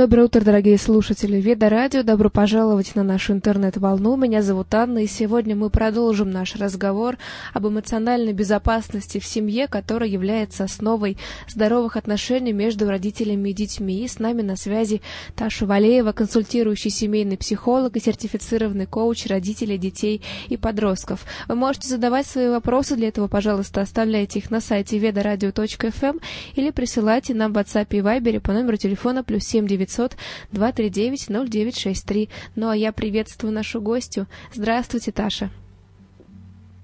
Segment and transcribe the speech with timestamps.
[0.00, 2.02] Доброе утро, дорогие слушатели Веда Радио.
[2.02, 4.16] Добро пожаловать на нашу интернет-волну.
[4.16, 7.18] Меня зовут Анна, и сегодня мы продолжим наш разговор
[7.52, 14.02] об эмоциональной безопасности в семье, которая является основой здоровых отношений между родителями и детьми.
[14.02, 15.02] И с нами на связи
[15.36, 21.26] Таша Валеева, консультирующий семейный психолог и сертифицированный коуч родителей, детей и подростков.
[21.46, 26.20] Вы можете задавать свои вопросы, для этого, пожалуйста, оставляйте их на сайте ведарадио.фм
[26.54, 30.16] или присылайте нам в WhatsApp и Viber по номеру телефона плюс 79 900
[30.52, 32.28] 239 0963.
[32.56, 34.26] Ну а я приветствую нашу гостью.
[34.54, 35.50] Здравствуйте, Таша.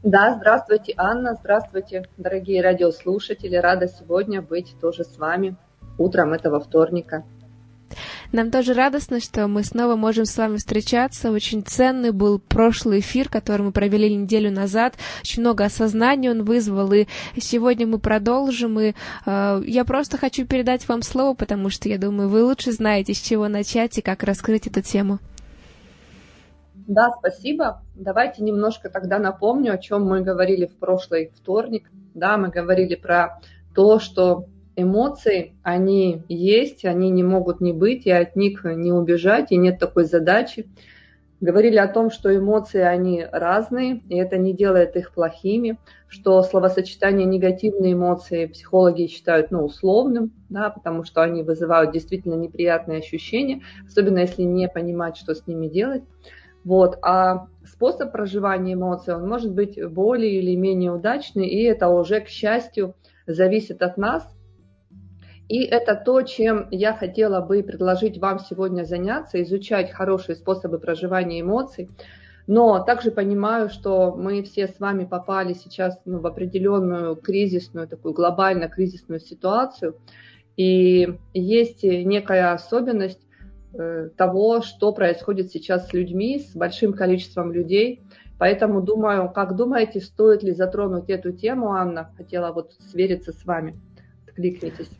[0.02, 3.56] Да, здравствуйте, Анна, здравствуйте, дорогие радиослушатели.
[3.56, 5.56] Рада сегодня быть тоже с вами
[5.98, 7.24] утром этого вторника.
[8.32, 11.30] Нам тоже радостно, что мы снова можем с вами встречаться.
[11.30, 14.94] Очень ценный был прошлый эфир, который мы провели неделю назад.
[15.20, 17.06] Очень много осознания он вызвал, и
[17.38, 18.78] сегодня мы продолжим.
[18.80, 18.94] И
[19.26, 23.20] э, я просто хочу передать вам слово, потому что я думаю, вы лучше знаете, с
[23.20, 25.18] чего начать и как раскрыть эту тему.
[26.86, 27.82] Да, спасибо.
[27.94, 31.90] Давайте немножко тогда напомню, о чем мы говорили в прошлый вторник.
[32.14, 33.40] Да, мы говорили про
[33.74, 34.46] то, что
[34.76, 39.78] эмоции, они есть, они не могут не быть, и от них не убежать, и нет
[39.78, 40.68] такой задачи.
[41.40, 47.26] Говорили о том, что эмоции, они разные, и это не делает их плохими, что словосочетание
[47.26, 54.20] негативные эмоции психологи считают ну, условным, да, потому что они вызывают действительно неприятные ощущения, особенно
[54.20, 56.04] если не понимать, что с ними делать.
[56.64, 56.98] Вот.
[57.02, 62.28] А способ проживания эмоций, он может быть более или менее удачный, и это уже, к
[62.28, 62.94] счастью,
[63.26, 64.35] зависит от нас,
[65.48, 71.40] и это то, чем я хотела бы предложить вам сегодня заняться, изучать хорошие способы проживания
[71.40, 71.88] эмоций.
[72.48, 78.14] Но также понимаю, что мы все с вами попали сейчас ну, в определенную кризисную, такую
[78.14, 79.96] глобально кризисную ситуацию.
[80.56, 83.20] И есть некая особенность
[83.74, 88.02] э, того, что происходит сейчас с людьми, с большим количеством людей.
[88.38, 92.10] Поэтому думаю, как думаете, стоит ли затронуть эту тему, Анна?
[92.16, 93.78] Хотела вот свериться с вами.
[94.26, 94.90] Откликнитесь.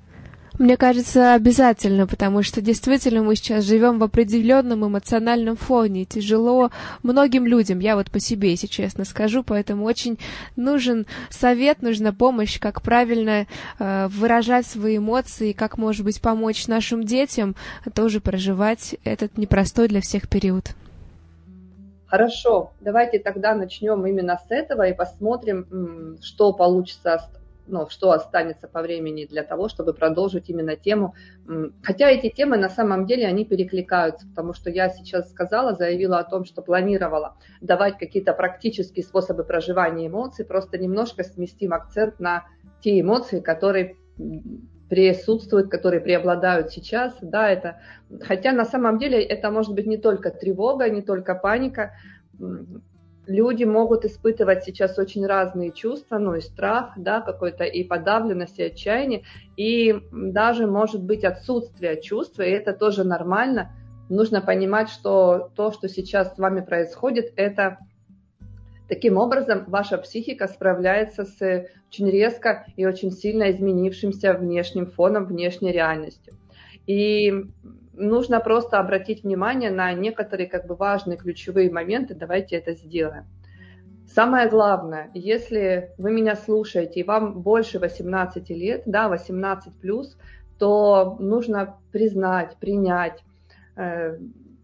[0.58, 6.06] Мне кажется, обязательно, потому что действительно мы сейчас живем в определенном эмоциональном фоне.
[6.06, 6.70] Тяжело
[7.02, 10.18] многим людям, я вот по себе, если честно скажу, поэтому очень
[10.56, 13.46] нужен совет, нужна помощь, как правильно
[13.78, 17.54] э, выражать свои эмоции, как, может быть, помочь нашим детям
[17.94, 20.70] тоже проживать этот непростой для всех период.
[22.06, 27.28] Хорошо, давайте тогда начнем именно с этого и посмотрим, что получится
[27.66, 31.14] ну, что останется по времени для того, чтобы продолжить именно тему.
[31.82, 36.24] Хотя эти темы на самом деле, они перекликаются, потому что я сейчас сказала, заявила о
[36.24, 42.44] том, что планировала давать какие-то практические способы проживания эмоций, просто немножко сместим акцент на
[42.80, 43.96] те эмоции, которые
[44.88, 47.80] присутствуют, которые преобладают сейчас, да, это,
[48.22, 51.92] хотя на самом деле это может быть не только тревога, не только паника,
[53.26, 58.64] люди могут испытывать сейчас очень разные чувства, ну и страх, да, какой-то и подавленность, и
[58.64, 59.24] отчаяние,
[59.56, 63.72] и даже может быть отсутствие чувства, и это тоже нормально.
[64.08, 67.78] Нужно понимать, что то, что сейчас с вами происходит, это
[68.88, 75.72] таким образом ваша психика справляется с очень резко и очень сильно изменившимся внешним фоном, внешней
[75.72, 76.34] реальностью.
[76.86, 77.32] И
[77.96, 82.14] нужно просто обратить внимание на некоторые как бы важные ключевые моменты.
[82.14, 83.24] Давайте это сделаем.
[84.06, 90.16] Самое главное, если вы меня слушаете и вам больше 18 лет, да, 18 плюс,
[90.58, 93.22] то нужно признать, принять,
[93.76, 94.16] э,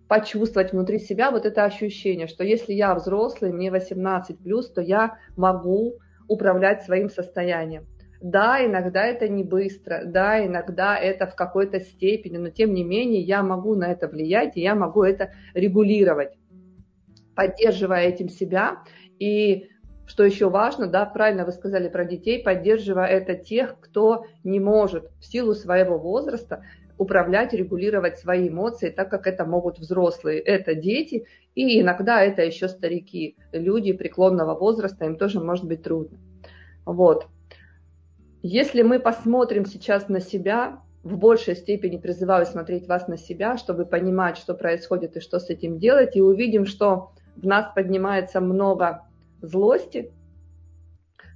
[0.09, 5.19] почувствовать внутри себя вот это ощущение, что если я взрослый, мне 18 плюс, то я
[5.37, 5.94] могу
[6.28, 7.87] управлять своим состоянием.
[8.22, 13.21] Да, иногда это не быстро, да, иногда это в какой-то степени, но тем не менее
[13.21, 16.38] я могу на это влиять, и я могу это регулировать,
[17.34, 18.84] поддерживая этим себя.
[19.19, 19.71] И
[20.06, 25.11] что еще важно, да, правильно вы сказали про детей, поддерживая это тех, кто не может
[25.19, 26.64] в силу своего возраста
[26.99, 30.38] управлять, регулировать свои эмоции, так как это могут взрослые.
[30.38, 31.26] Это дети,
[31.56, 36.19] и иногда это еще старики, люди преклонного возраста, им тоже может быть трудно.
[36.85, 37.26] Вот.
[38.43, 43.87] Если мы посмотрим сейчас на себя, в большей степени призываю смотреть вас на себя, чтобы
[43.87, 49.03] понимать, что происходит и что с этим делать, и увидим, что в нас поднимается много
[49.41, 50.12] злости.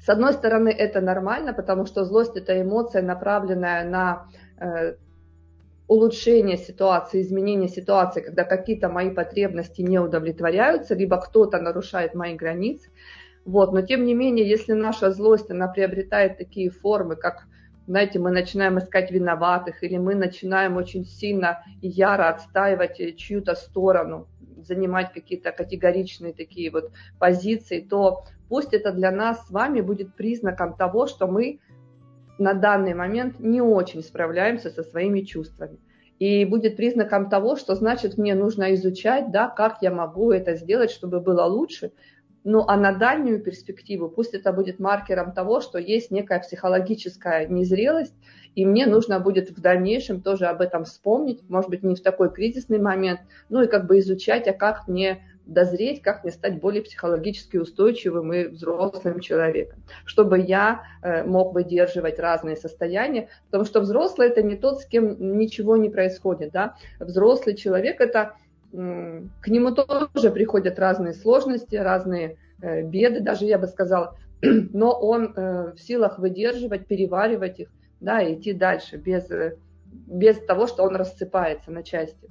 [0.01, 4.27] С одной стороны, это нормально, потому что злость– это эмоция, направленная на
[4.59, 4.95] э,
[5.87, 12.91] улучшение ситуации, изменение ситуации, когда какие-то мои потребности не удовлетворяются, либо кто-то нарушает мои границы.
[13.47, 13.73] Вот.
[13.73, 17.47] Но тем не менее, если наша злость, она приобретает такие формы, как
[17.87, 24.27] знаете, мы начинаем искать виноватых, или мы начинаем очень сильно и яро отстаивать чью-то сторону,
[24.57, 26.91] занимать какие-то категоричные такие вот
[27.21, 31.61] позиции, то пусть это для нас с вами будет признаком того, что мы
[32.39, 35.79] на данный момент не очень справляемся со своими чувствами.
[36.19, 40.91] И будет признаком того, что значит мне нужно изучать, да, как я могу это сделать,
[40.91, 41.93] чтобы было лучше.
[42.49, 48.15] Ну а на дальнюю перспективу пусть это будет маркером того, что есть некая психологическая незрелость,
[48.55, 52.33] и мне нужно будет в дальнейшем тоже об этом вспомнить, может быть, не в такой
[52.33, 56.83] кризисный момент, ну и как бы изучать, а как мне дозреть, как мне стать более
[56.83, 64.29] психологически устойчивым и взрослым человеком, чтобы я э, мог выдерживать разные состояния, потому что взрослый
[64.29, 68.37] это не тот, с кем ничего не происходит, да, взрослый человек это
[68.77, 75.33] к нему тоже приходят разные сложности, разные э, беды, даже я бы сказала, но он
[75.35, 77.69] э, в силах выдерживать, переваривать их,
[78.01, 79.31] да, и идти дальше без,
[79.87, 82.29] без того, что он рассыпается на части.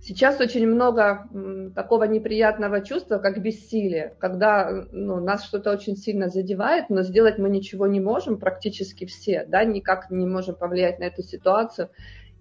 [0.00, 1.28] Сейчас очень много
[1.76, 7.48] такого неприятного чувства, как бессилие, когда ну, нас что-то очень сильно задевает, но сделать мы
[7.48, 11.88] ничего не можем, практически все, да, никак не можем повлиять на эту ситуацию.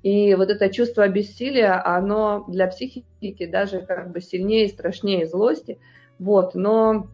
[0.04, 5.80] И вот это чувство бессилия, оно для психики даже как бы сильнее и страшнее злости.
[6.18, 7.08] Вот, но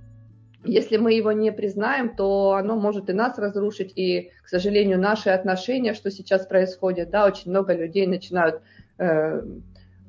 [0.64, 5.30] если мы его не признаем, то оно может и нас разрушить, и, к сожалению, наши
[5.30, 8.62] отношения, что сейчас происходит, да, очень много людей начинают
[8.98, 9.42] э,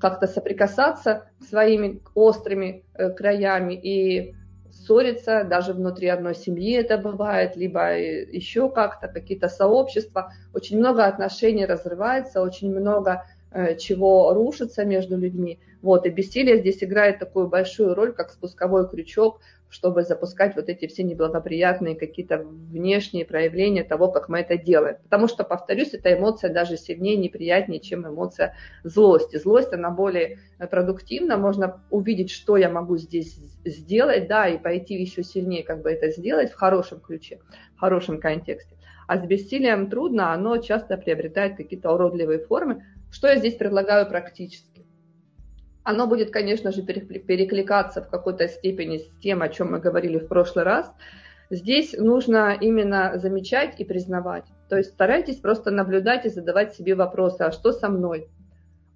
[0.00, 4.34] как-то соприкасаться своими острыми э, краями и
[4.88, 10.32] ссориться, даже внутри одной семьи это бывает, либо еще как-то, какие-то сообщества.
[10.55, 15.58] Очень много отношений разрывается, очень много э, чего рушится между людьми.
[15.82, 19.40] Вот, и бессилие здесь играет такую большую роль, как спусковой крючок,
[19.70, 24.97] чтобы запускать вот эти все неблагоприятные какие-то внешние проявления того, как мы это делаем.
[25.03, 28.55] Потому что, повторюсь, эта эмоция даже сильнее, неприятнее, чем эмоция
[28.85, 29.37] злости.
[29.37, 30.38] Злость, она более
[30.70, 35.91] продуктивна, можно увидеть, что я могу здесь сделать, да, и пойти еще сильнее как бы
[35.91, 37.41] это сделать в хорошем ключе,
[37.76, 38.76] в хорошем контексте.
[39.06, 42.85] А с бессилием трудно, оно часто приобретает какие-то уродливые формы.
[43.11, 44.77] Что я здесь предлагаю практически?
[45.88, 50.29] Оно будет, конечно же, перекликаться в какой-то степени с тем, о чем мы говорили в
[50.29, 50.93] прошлый раз.
[51.49, 54.44] Здесь нужно именно замечать и признавать.
[54.69, 58.29] То есть старайтесь просто наблюдать и задавать себе вопросы, а что со мной?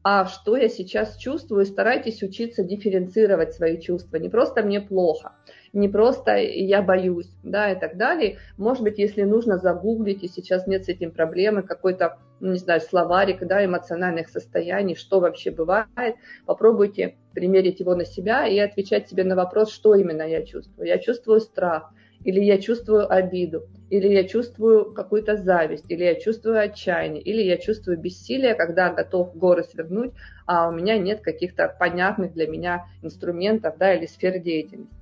[0.04, 4.16] а что я сейчас чувствую, старайтесь учиться дифференцировать свои чувства.
[4.16, 5.32] Не просто мне плохо,
[5.72, 8.38] не просто я боюсь, да, и так далее.
[8.56, 12.80] Может быть, если нужно загуглить, и сейчас нет с этим проблемы, какой-то, ну, не знаю,
[12.80, 16.16] словарик, да, эмоциональных состояний, что вообще бывает,
[16.46, 20.86] попробуйте примерить его на себя и отвечать себе на вопрос, что именно я чувствую.
[20.86, 21.90] Я чувствую страх,
[22.22, 27.56] или я чувствую обиду, или я чувствую какую-то зависть, или я чувствую отчаяние, или я
[27.56, 30.12] чувствую бессилие, когда готов горы свернуть,
[30.46, 35.01] а у меня нет каких-то понятных для меня инструментов да, или сфер деятельности.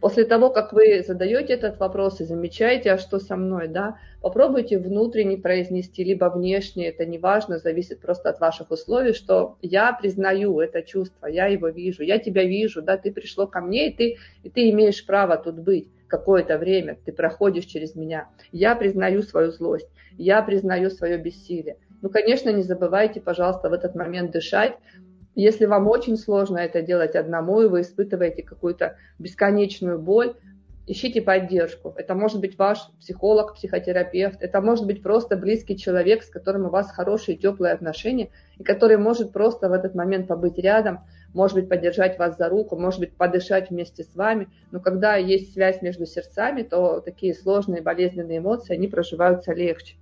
[0.00, 4.78] После того, как вы задаете этот вопрос и замечаете, а что со мной, да, попробуйте
[4.78, 10.60] внутренне произнести, либо внешне, это не важно, зависит просто от ваших условий, что я признаю
[10.60, 14.16] это чувство, я его вижу, я тебя вижу, да, ты пришло ко мне, и ты,
[14.44, 18.28] и ты имеешь право тут быть какое-то время, ты проходишь через меня.
[18.52, 21.76] Я признаю свою злость, я признаю свое бессилие.
[22.02, 24.74] Ну, конечно, не забывайте, пожалуйста, в этот момент дышать,
[25.40, 30.34] если вам очень сложно это делать одному, и вы испытываете какую-то бесконечную боль,
[30.88, 31.94] ищите поддержку.
[31.96, 36.70] Это может быть ваш психолог, психотерапевт, это может быть просто близкий человек, с которым у
[36.70, 41.04] вас хорошие, теплые отношения, и который может просто в этот момент побыть рядом,
[41.34, 44.48] может быть, поддержать вас за руку, может быть, подышать вместе с вами.
[44.72, 49.98] Но когда есть связь между сердцами, то такие сложные болезненные эмоции, они проживаются легче.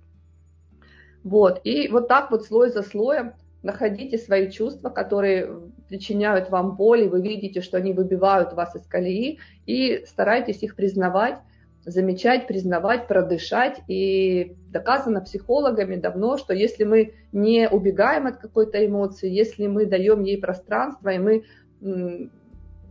[1.23, 5.49] Вот, и вот так вот слой за слоем находите свои чувства, которые
[5.89, 10.75] причиняют вам боль, и вы видите, что они выбивают вас из колеи, и старайтесь их
[10.75, 11.39] признавать,
[11.85, 13.79] замечать, признавать, продышать.
[13.87, 20.23] И доказано психологами давно, что если мы не убегаем от какой-то эмоции, если мы даем
[20.23, 22.29] ей пространство, и мы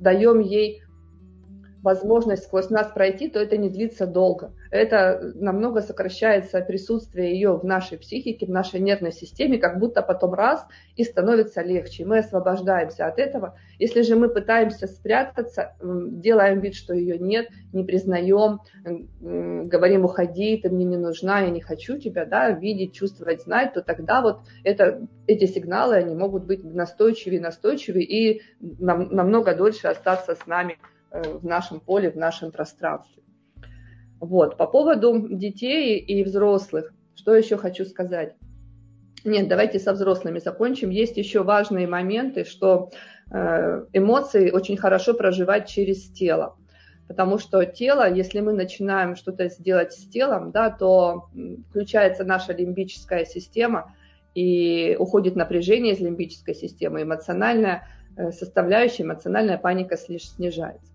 [0.01, 0.83] даем ей
[1.87, 4.53] возможность сквозь нас пройти, то это не длится долго.
[4.73, 10.35] Это намного сокращается присутствие ее в нашей психике, в нашей нервной системе, как будто потом
[10.35, 10.67] раз
[10.97, 12.05] и становится легче.
[12.05, 13.57] Мы освобождаемся от этого.
[13.79, 18.59] Если же мы пытаемся спрятаться, делаем вид, что ее нет, не признаем,
[19.69, 23.81] говорим, уходи, ты мне не нужна, я не хочу тебя, да, видеть, чувствовать, знать, то
[23.81, 30.35] тогда вот это, эти сигналы, они могут быть настойчивее, настойчивее и нам, намного дольше остаться
[30.35, 30.79] с нами
[31.11, 33.23] в нашем поле, в нашем пространстве.
[34.21, 38.35] Вот, по поводу детей и взрослых, что еще хочу сказать?
[39.25, 40.91] Нет, давайте со взрослыми закончим.
[40.91, 42.91] Есть еще важные моменты, что
[43.31, 46.57] э, эмоции очень хорошо проживать через тело.
[47.09, 51.29] Потому что тело, если мы начинаем что-то сделать с телом, да, то
[51.71, 53.95] включается наша лимбическая система,
[54.35, 60.93] и уходит напряжение из лимбической системы, эмоциональная э, составляющая, эмоциональная паника снижается.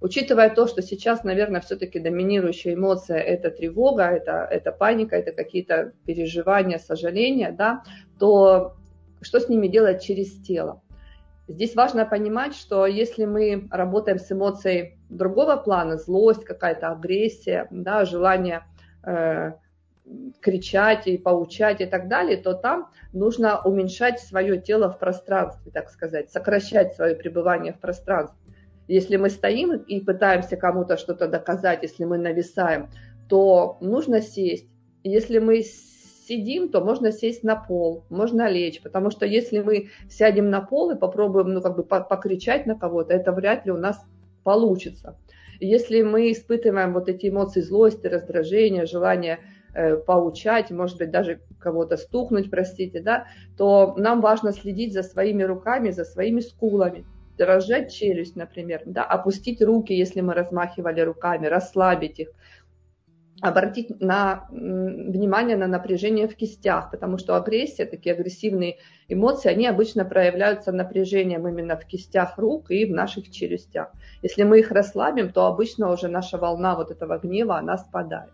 [0.00, 5.92] Учитывая то, что сейчас, наверное, все-таки доминирующая эмоция– это тревога, это, это паника, это какие-то
[6.06, 7.82] переживания, сожаления, да,
[8.18, 8.76] то
[9.20, 10.82] что с ними делать через тело?
[11.48, 18.04] Здесь важно понимать, что если мы работаем с эмоцией другого плана, злость, какая-то агрессия, да,
[18.04, 18.62] желание
[19.04, 19.54] э,
[20.40, 25.90] кричать и поучать и так далее, то там нужно уменьшать свое тело в пространстве, так
[25.90, 28.38] сказать, сокращать свое пребывание в пространстве.
[28.90, 32.90] Если мы стоим и пытаемся кому-то что-то доказать, если мы нависаем,
[33.28, 34.66] то нужно сесть.
[35.04, 40.50] Если мы сидим, то можно сесть на пол, можно лечь, потому что если мы сядем
[40.50, 44.04] на пол и попробуем, ну, как бы покричать на кого-то, это вряд ли у нас
[44.42, 45.16] получится.
[45.60, 49.38] Если мы испытываем вот эти эмоции злости, раздражения, желание
[49.72, 55.44] э, поучать, может быть, даже кого-то стукнуть, простите, да, то нам важно следить за своими
[55.44, 57.04] руками, за своими скулами
[57.40, 62.28] разжать челюсть, например, да, опустить руки, если мы размахивали руками, расслабить их,
[63.40, 68.76] обратить на, внимание на напряжение в кистях, потому что агрессия, такие агрессивные
[69.08, 73.92] эмоции, они обычно проявляются напряжением именно в кистях рук и в наших челюстях.
[74.22, 78.30] Если мы их расслабим, то обычно уже наша волна вот этого гнева, она спадает.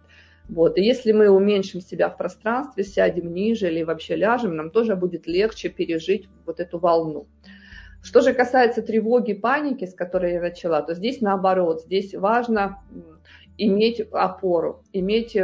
[0.49, 0.79] Вот.
[0.79, 5.27] И если мы уменьшим себя в пространстве, сядем ниже или вообще ляжем, нам тоже будет
[5.27, 7.27] легче пережить вот эту волну.
[8.03, 12.79] Что же касается тревоги, паники, с которой я начала, то здесь наоборот, здесь важно
[13.59, 15.37] иметь опору, иметь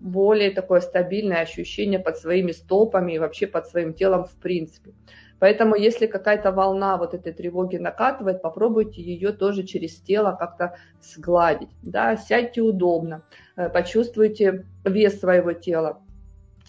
[0.00, 4.92] более такое стабильное ощущение под своими стопами и вообще под своим телом в принципе.
[5.38, 11.70] Поэтому если какая-то волна вот этой тревоги накатывает, попробуйте ее тоже через тело как-то сгладить.
[11.82, 12.16] Да?
[12.16, 13.22] Сядьте удобно,
[13.56, 16.02] э, почувствуйте вес своего тела,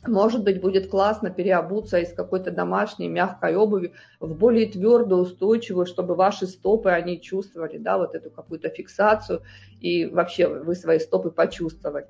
[0.08, 6.16] может быть, будет классно переобуться из какой-то домашней мягкой обуви в более твердую, устойчивую, чтобы
[6.16, 9.42] ваши стопы, они чувствовали, да, вот эту какую-то фиксацию,
[9.82, 12.08] и вообще вы свои стопы почувствовали.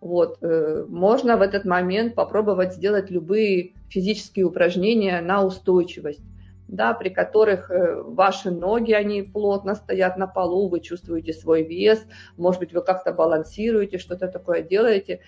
[0.00, 0.38] Вот.
[0.42, 6.22] Э, можно в этот момент попробовать сделать любые физические упражнения на устойчивость,
[6.68, 12.04] да, при которых э, ваши ноги, они плотно стоят на полу, вы чувствуете свой вес,
[12.36, 15.20] может быть, вы как-то балансируете, что-то такое делаете,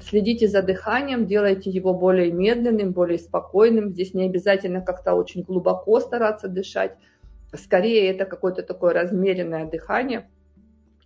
[0.00, 3.90] Следите за дыханием, делайте его более медленным, более спокойным.
[3.90, 6.96] Здесь не обязательно как-то очень глубоко стараться дышать.
[7.54, 10.28] Скорее это какое-то такое размеренное дыхание.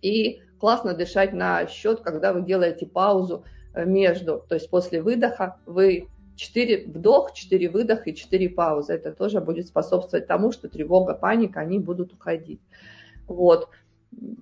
[0.01, 4.43] И классно дышать на счет, когда вы делаете паузу э, между.
[4.49, 8.93] То есть после выдоха вы 4 вдох, 4 выдох и 4 паузы.
[8.93, 12.59] Это тоже будет способствовать тому, что тревога, паника, они будут уходить.
[13.27, 13.69] Вот.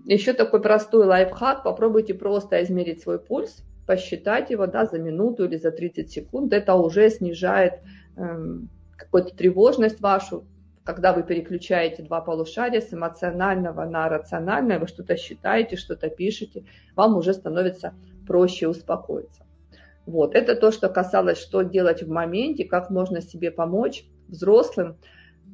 [0.06, 1.64] Еще такой простой лайфхак.
[1.64, 6.76] Попробуйте просто измерить свой пульс посчитать его да, за минуту или за 30 секунд, это
[6.76, 7.80] уже снижает
[8.18, 10.46] эм, какую-то тревожность вашу,
[10.84, 16.66] когда вы переключаете два полушария с эмоционального на рациональное, вы что-то считаете, что-то пишете,
[16.96, 17.96] вам уже становится
[18.28, 19.42] проще успокоиться.
[20.06, 24.98] Вот, это то, что касалось, что делать в моменте, как можно себе помочь взрослым.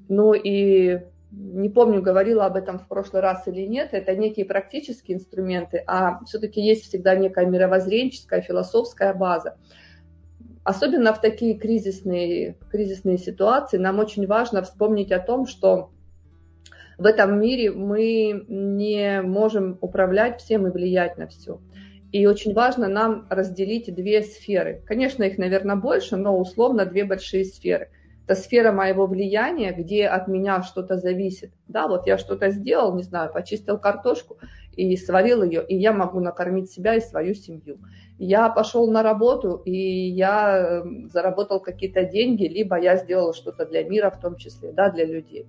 [0.09, 1.03] Ну и
[1.37, 6.23] не помню, говорила об этом в прошлый раз или нет, это некие практические инструменты, а
[6.25, 9.57] все-таки есть всегда некая мировоззренческая, философская база.
[10.63, 15.91] Особенно в такие кризисные, кризисные ситуации нам очень важно вспомнить о том, что
[16.97, 21.59] в этом мире мы не можем управлять всем и влиять на все.
[22.11, 24.81] И очень важно нам разделить две сферы.
[24.85, 27.89] Конечно, их, наверное, больше, но условно две большие сферы–
[28.25, 31.51] это сфера моего влияния, где от меня что-то зависит.
[31.67, 34.37] Да, вот я что-то сделал, не знаю, почистил картошку
[34.75, 37.77] и сварил ее, и я могу накормить себя и свою семью.
[38.17, 43.83] Я пошел на работу, и я эм, заработал какие-то деньги, либо я сделал что-то для
[43.83, 45.47] мира в том числе, да, для людей.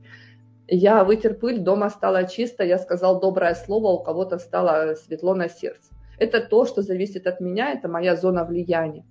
[0.68, 5.48] Я вытер пыль, дома стало чисто, я сказал доброе слово, у кого-то стало светло на
[5.48, 5.94] сердце.
[6.18, 9.04] Это то, что зависит от меня, это моя зона влияния.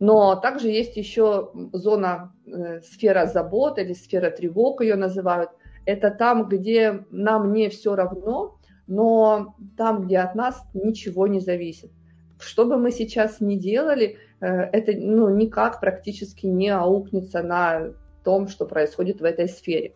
[0.00, 5.50] Но также есть еще зона, э, сфера забот или сфера тревог ее называют.
[5.84, 11.90] Это там, где нам не все равно, но там, где от нас ничего не зависит.
[12.38, 17.92] Что бы мы сейчас ни делали, э, это ну, никак практически не аукнется на
[18.24, 19.94] том, что происходит в этой сфере.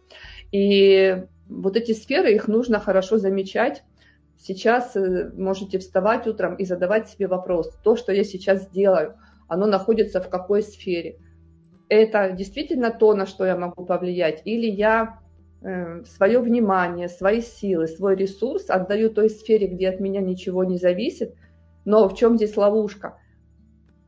[0.53, 3.83] И вот эти сферы, их нужно хорошо замечать,
[4.39, 9.17] сейчас э, можете вставать утром и задавать себе вопрос, то, что я сейчас сделаю,
[9.49, 11.19] оно находится в какой сфере?
[11.89, 15.21] Это действительно то, на что я могу повлиять, или я
[15.63, 20.79] э, свое внимание, свои силы, свой ресурс отдаю той сфере, где от меня ничего не
[20.79, 21.35] зависит,
[21.85, 23.19] но в чем здесь ловушка?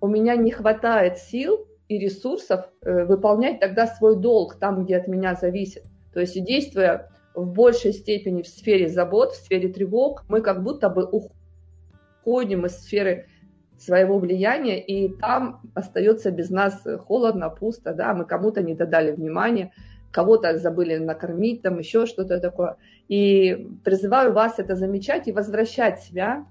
[0.01, 5.09] У меня не хватает сил и ресурсов э, выполнять тогда свой долг там, где от
[5.09, 5.85] меня зависит.
[6.13, 10.89] То есть действуя в большей степени в сфере забот, в сфере тревог, мы как будто
[10.89, 11.09] бы
[12.25, 13.29] уходим из сферы
[13.79, 19.73] своего влияния, и там остается без нас холодно, пусто, да, мы кому-то не додали внимания,
[20.11, 22.77] кого-то забыли накормить, там еще что-то такое.
[23.09, 26.47] И призываю вас это замечать и возвращать себя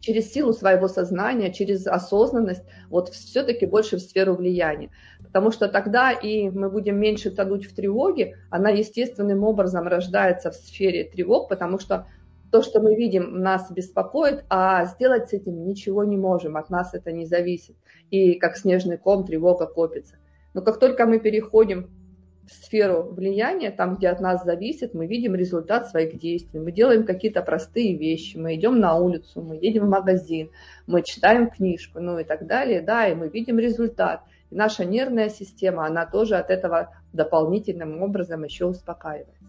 [0.00, 4.90] через силу своего сознания, через осознанность, вот все-таки больше в сферу влияния.
[5.22, 10.54] Потому что тогда и мы будем меньше тонуть в тревоге, она естественным образом рождается в
[10.54, 12.06] сфере тревог, потому что
[12.50, 16.94] то, что мы видим, нас беспокоит, а сделать с этим ничего не можем, от нас
[16.94, 17.76] это не зависит.
[18.10, 20.16] И как снежный ком тревога копится.
[20.54, 21.90] Но как только мы переходим
[22.50, 26.58] сферу влияния, там, где от нас зависит, мы видим результат своих действий.
[26.58, 30.50] Мы делаем какие-то простые вещи, мы идем на улицу, мы едем в магазин,
[30.86, 34.22] мы читаем книжку, ну и так далее, да, и мы видим результат.
[34.50, 39.44] И наша нервная система, она тоже от этого дополнительным образом еще успокаивается.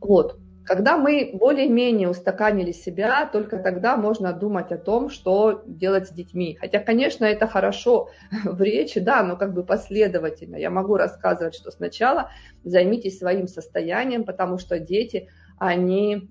[0.00, 0.36] Вот.
[0.64, 6.56] Когда мы более-менее устаканили себя, только тогда можно думать о том, что делать с детьми.
[6.60, 8.10] Хотя, конечно, это хорошо
[8.44, 10.56] в речи, да, но как бы последовательно.
[10.56, 12.30] Я могу рассказывать, что сначала
[12.64, 15.28] займитесь своим состоянием, потому что дети,
[15.58, 16.28] они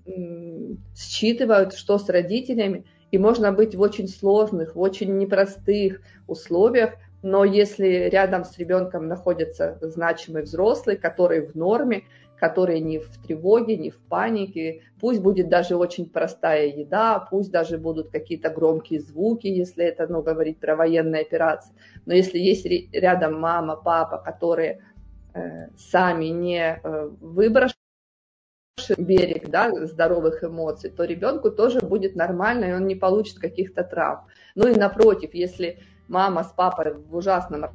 [0.96, 7.44] считывают, что с родителями, и можно быть в очень сложных, в очень непростых условиях, но
[7.44, 12.04] если рядом с ребенком находится значимый взрослый, который в норме,
[12.42, 14.82] которые не в тревоге, не в панике.
[15.00, 20.22] Пусть будет даже очень простая еда, пусть даже будут какие-то громкие звуки, если это ну,
[20.22, 21.72] говорить про военные операции.
[22.04, 24.80] Но если есть рядом мама, папа, которые
[25.34, 27.76] э, сами не э, выброшены,
[28.98, 34.26] берег да, здоровых эмоций, то ребенку тоже будет нормально, и он не получит каких-то травм.
[34.56, 37.66] Ну и напротив, если мама с папой в ужасном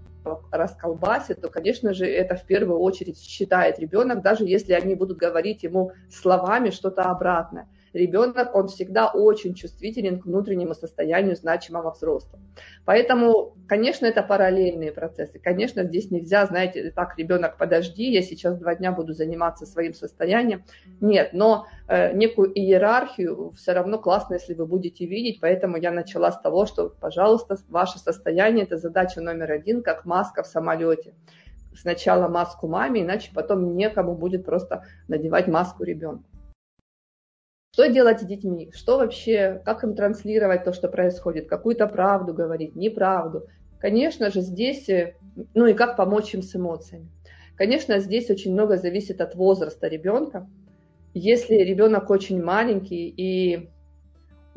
[0.51, 5.63] расколбасит, то, конечно же, это в первую очередь считает ребенок, даже если они будут говорить
[5.63, 12.41] ему словами что-то обратное ребенок, он всегда очень чувствителен к внутреннему состоянию значимого взрослого.
[12.85, 15.39] Поэтому, конечно, это параллельные процессы.
[15.39, 20.63] Конечно, здесь нельзя, знаете, так, ребенок, подожди, я сейчас два дня буду заниматься своим состоянием.
[21.01, 25.39] Нет, но э, некую иерархию все равно классно, если вы будете видеть.
[25.41, 30.43] Поэтому я начала с того, что, пожалуйста, ваше состояние– это задача номер один, как маска
[30.43, 31.13] в самолете
[31.77, 36.23] сначала маску маме, иначе потом некому будет просто надевать маску ребенку.
[37.77, 38.71] Что делать с детьми?
[38.73, 41.47] Что вообще, как им транслировать то, что происходит?
[41.47, 43.45] Какую-то правду говорить, неправду?
[43.77, 45.13] Конечно же, здесь, э,
[45.53, 47.07] ну и как помочь им с эмоциями?
[47.55, 50.49] Конечно, здесь очень много зависит от возраста ребенка.
[51.13, 53.69] Если ребенок очень маленький и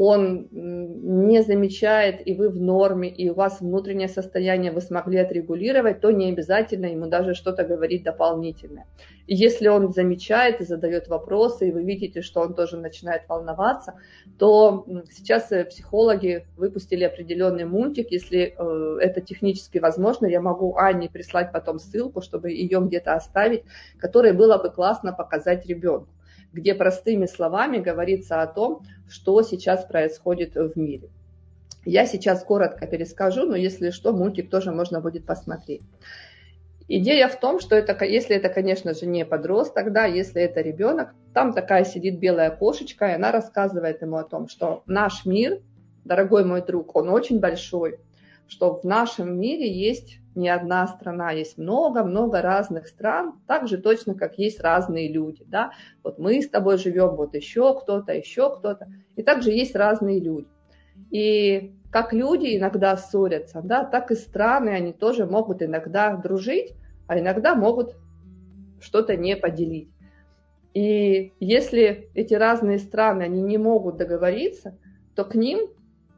[0.03, 6.01] он не замечает, и вы в норме, и у вас внутреннее состояние вы смогли отрегулировать,
[6.01, 8.87] то не обязательно ему даже что-то говорить дополнительное.
[9.27, 13.93] Если он замечает и задает вопросы, и вы видите, что он тоже начинает волноваться,
[14.39, 21.11] то сейчас э, психологи выпустили определенный мультик, если э, это технически возможно, я могу Анне
[21.11, 23.65] прислать потом ссылку, чтобы ее где-то оставить,
[23.99, 26.09] которой было бы классно показать ребенку
[26.53, 31.09] где простыми словами говорится о том, что сейчас происходит в мире.
[31.85, 35.83] Я сейчас коротко перескажу, но если что, мультик тоже можно будет посмотреть.
[36.89, 41.15] Идея в том, что это, если это, конечно же, не подросток, да, если это ребенок,
[41.33, 45.61] там такая сидит белая кошечка, и она рассказывает ему о том, что наш мир,
[46.05, 48.01] дорогой мой друг, он очень большой,
[48.51, 54.15] что в нашем мире есть не одна страна, есть много-много разных стран, так же точно,
[54.15, 55.71] как есть разные люди, да,
[56.03, 60.49] вот мы с тобой живем, вот еще кто-то, еще кто-то, и также есть разные люди.
[61.11, 66.75] И как люди иногда ссорятся, да, так и страны, они тоже могут иногда дружить,
[67.07, 67.95] а иногда могут
[68.81, 69.91] что-то не поделить.
[70.75, 74.77] И если эти разные страны, они не могут договориться,
[75.15, 75.69] то к ним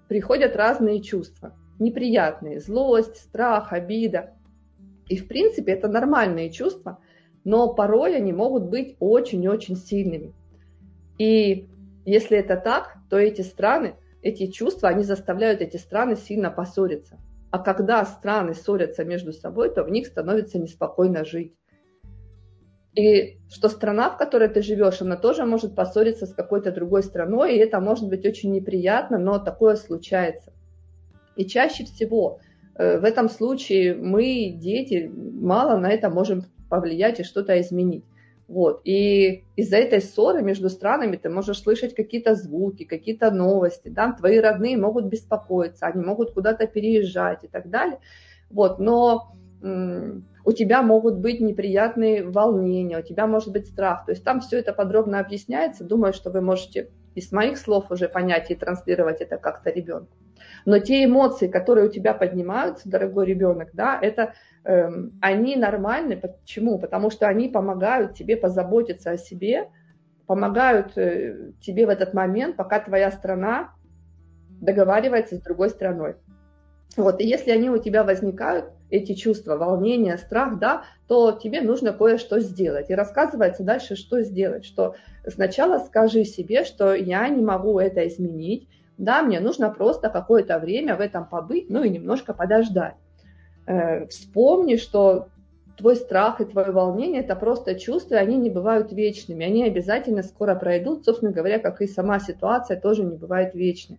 [0.09, 2.61] приходят разные чувства– неприятные.
[2.61, 4.35] Злость, страх, обида.
[5.09, 6.99] И в принципе это нормальные чувства,
[7.45, 10.33] но порой они могут быть очень-очень сильными.
[11.19, 11.69] И
[12.05, 17.19] если это так, то эти страны, эти чувства, они заставляют эти страны сильно поссориться.
[17.51, 21.55] А когда страны ссорятся между собой, то в них становится неспокойно жить.
[22.95, 27.55] И что страна, в которой ты живешь, она тоже может поссориться с какой-то другой страной,
[27.57, 30.53] и это может быть очень неприятно, но такое случается.
[31.37, 32.41] И чаще всего
[32.75, 38.05] э, в этом случае мы, дети, мало на это можем повлиять и что-то изменить.
[38.49, 38.83] Вот.
[38.85, 44.13] И из-за этой ссоры между странами ты можешь слышать какие-то звуки, какие-то новости, да?
[44.13, 47.99] твои родные могут беспокоиться, они могут куда-то переезжать и так далее.
[48.51, 48.79] Вот.
[48.79, 49.33] Но
[50.45, 54.05] у тебя могут быть неприятные волнения, у тебя может быть страх.
[54.07, 55.85] То есть там все это подробно объясняется.
[55.85, 60.17] Думаю, что вы можете из моих слов уже понять и транслировать это как-то ребенку.
[60.65, 64.89] Но те эмоции, которые у тебя поднимаются, дорогой ребенок, да, это э,
[65.21, 66.17] они нормальны.
[66.17, 66.79] Почему?
[66.79, 69.69] Потому что они помогают тебе позаботиться о себе,
[70.27, 73.75] помогают э, тебе в этот момент, пока твоя страна
[74.61, 76.17] договаривается с другой страной.
[76.97, 81.95] Вот, и если они у тебя возникают, эти чувства, волнение, страх, да, то тебе нужно
[81.95, 82.91] кое-что сделать.
[82.91, 84.95] И рассказывается дальше, что сделать, что
[85.27, 90.97] сначала скажи себе, что я не могу это изменить, да, мне нужно просто какое-то время
[90.97, 92.95] в этом побыть, ну и немножко подождать.
[93.67, 95.29] Э, вспомни, что
[95.77, 100.55] твой страх и твое волнение– это просто чувства, они не бывают вечными, они обязательно скоро
[100.55, 103.99] пройдут, собственно говоря, как и сама ситуация тоже не бывает вечной.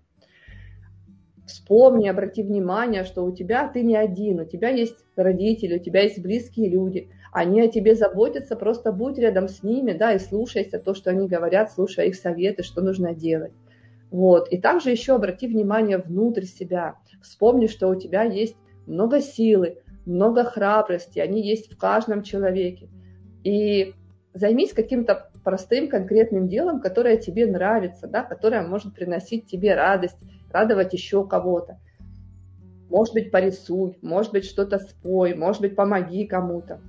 [1.45, 6.03] Вспомни, обрати внимание, что у тебя ты не один, у тебя есть родители, у тебя
[6.03, 10.79] есть близкие люди, они о тебе заботятся, просто будь рядом с ними, да, и слушайся
[10.79, 13.51] то, что они говорят, слушай их советы, что нужно делать.
[14.13, 14.47] Вот.
[14.49, 16.97] И также еще обрати внимание внутрь себя.
[17.23, 22.89] Вспомни, что у тебя есть много силы, много храбрости, они есть в каждом человеке.
[23.43, 23.95] И
[24.35, 30.17] займись каким-то простым конкретным делом, которое тебе нравится, да, которое может приносить тебе радость,
[30.51, 31.79] радовать еще кого-то.
[32.91, 36.79] Может быть, порисуй, может быть, что-то спой, может быть, помоги кому-то.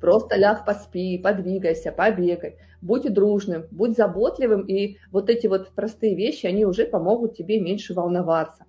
[0.00, 2.56] Просто ляг поспи, подвигайся, побегай.
[2.80, 7.94] Будь дружным, будь заботливым, и вот эти вот простые вещи, они уже помогут тебе меньше
[7.94, 8.64] волноваться.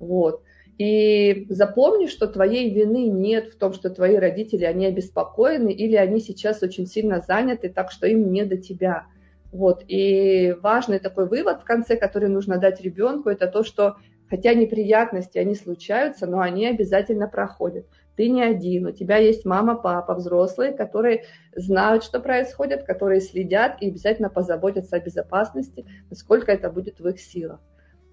[0.00, 0.42] Вот.
[0.76, 6.18] И запомни, что твоей вины нет в том, что твои родители, они обеспокоены или они
[6.18, 9.06] сейчас очень сильно заняты, так что им не до тебя.
[9.52, 9.84] Вот.
[9.86, 13.96] И важный такой вывод в конце, который нужно дать ребенку, это то, что
[14.28, 17.86] хотя неприятности, они случаются, но они обязательно проходят.
[18.16, 21.24] Ты не один, у тебя есть мама, папа, взрослые, которые
[21.56, 27.20] знают, что происходит, которые следят и обязательно позаботятся о безопасности, насколько это будет в их
[27.20, 27.60] силах.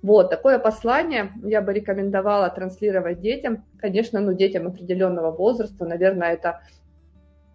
[0.01, 3.65] Вот, такое послание я бы рекомендовала транслировать детям.
[3.79, 6.61] Конечно, ну, детям определенного возраста, наверное, это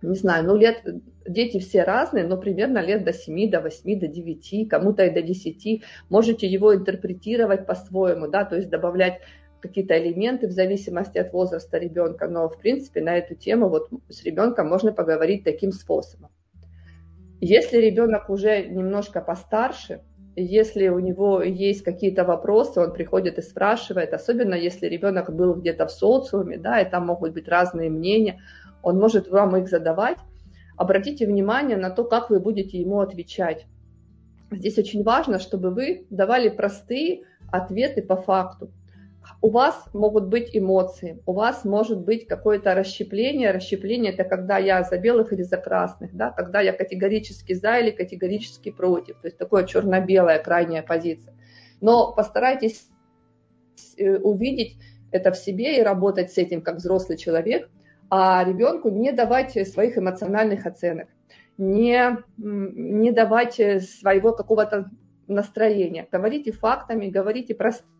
[0.03, 0.83] не знаю, ну лет,
[1.27, 5.23] дети все разные, но примерно лет до 7, до 8, до 9, кому-то и до
[5.23, 5.83] 10.
[6.11, 9.21] Можете его интерпретировать по-своему, да, то есть добавлять
[9.61, 14.23] какие-то элементы в зависимости от возраста ребенка, но в принципе на эту тему вот с
[14.25, 16.31] ребенком можно поговорить таким способом.
[17.41, 20.01] Если ребенок уже немножко постарше,
[20.37, 25.87] если у него есть какие-то вопросы, он приходит и спрашивает, особенно если ребенок был где-то
[25.87, 28.41] в социуме, да, и там могут быть разные мнения,
[28.83, 30.19] он может вам их задавать.
[30.77, 33.67] Обратите внимание на то, как вы будете ему отвечать.
[34.51, 38.71] Здесь очень важно, чтобы вы давали простые ответы по факту.
[39.43, 43.51] У вас могут быть эмоции, у вас может быть какое-то расщепление.
[43.51, 46.31] Расщепление– это когда я за белых или за красных, да?
[46.31, 49.21] когда я категорически за или категорически против.
[49.21, 51.35] То есть такое черно-белая крайняя позиция.
[51.81, 52.89] Но постарайтесь
[53.99, 54.77] э, увидеть
[55.13, 57.69] это в себе и работать с этим как взрослый человек–
[58.11, 61.09] а ребенку не давать своих эмоциональных оценок,
[61.59, 64.91] не, не давать своего какого-то
[65.27, 66.07] настроения.
[66.11, 67.96] Говорите фактами, говорите простыми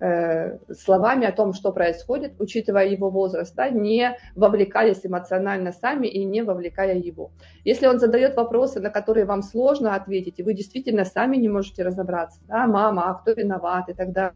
[0.00, 6.24] э, словами о том, что происходит, учитывая его возраст, да, не вовлекаясь эмоционально сами и
[6.24, 7.30] не вовлекая его.
[7.64, 11.82] Если он задает вопросы, на которые вам сложно ответить, и вы действительно сами не можете
[11.82, 14.34] разобраться, да, мама, а кто виноват и так далее,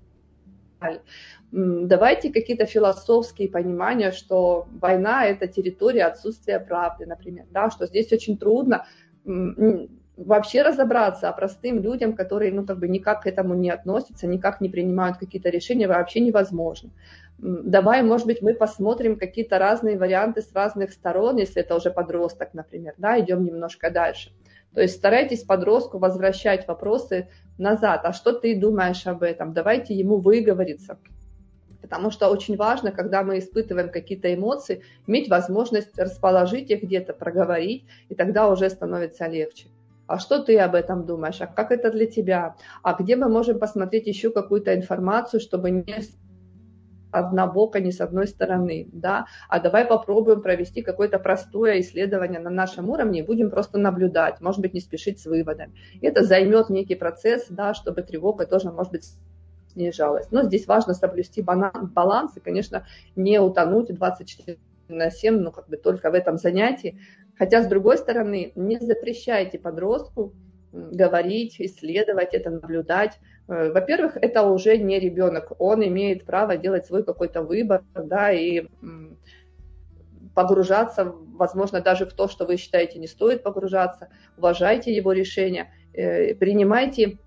[1.50, 8.36] давайте какие-то философские понимания, что война– это территория отсутствия правды, например, да, что здесь очень
[8.36, 8.86] трудно
[10.16, 14.60] вообще разобраться, а простым людям, которые ну, как бы никак к этому не относятся, никак
[14.60, 16.90] не принимают какие-то решения, вообще невозможно.
[17.38, 22.54] Давай, может быть, мы посмотрим какие-то разные варианты с разных сторон, если это уже подросток,
[22.54, 24.30] например, да, идем немножко дальше.
[24.72, 28.00] То есть старайтесь подростку возвращать вопросы назад.
[28.04, 29.52] А что ты думаешь об этом?
[29.52, 30.98] Давайте ему выговориться.
[31.80, 37.84] Потому что очень важно, когда мы испытываем какие-то эмоции, иметь возможность расположить их где-то, проговорить,
[38.08, 39.68] и тогда уже становится легче.
[40.06, 41.40] А что ты об этом думаешь?
[41.40, 42.56] А как это для тебя?
[42.82, 46.02] А где мы можем посмотреть еще какую-то информацию, чтобы не
[47.10, 52.90] однобоко, не с одной стороны, да, а давай попробуем провести какое-то простое исследование на нашем
[52.90, 55.72] уровне и будем просто наблюдать, может быть, не спешить с выводами.
[56.02, 59.08] Это займет некий процесс, да, чтобы тревога тоже, может быть,
[59.72, 60.26] снижалась.
[60.32, 64.58] Но здесь важно соблюсти баланс и, конечно, не утонуть 24
[64.96, 66.98] на 7, ну, как бы только в этом занятии.
[67.36, 70.34] Хотя, с другой стороны, не запрещайте подростку
[70.72, 73.18] говорить, исследовать это, наблюдать.
[73.48, 78.66] Э, во-первых, это уже не ребенок, он имеет право делать свой какой-то выбор, да, и
[80.34, 86.34] погружаться, возможно, даже в то, что вы считаете не стоит погружаться, уважайте его решение, э,
[86.34, 87.18] принимайте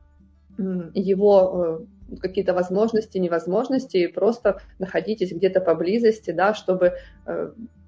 [0.58, 6.94] его э, какие-то возможности, невозможности, и просто находитесь где-то поблизости, да, чтобы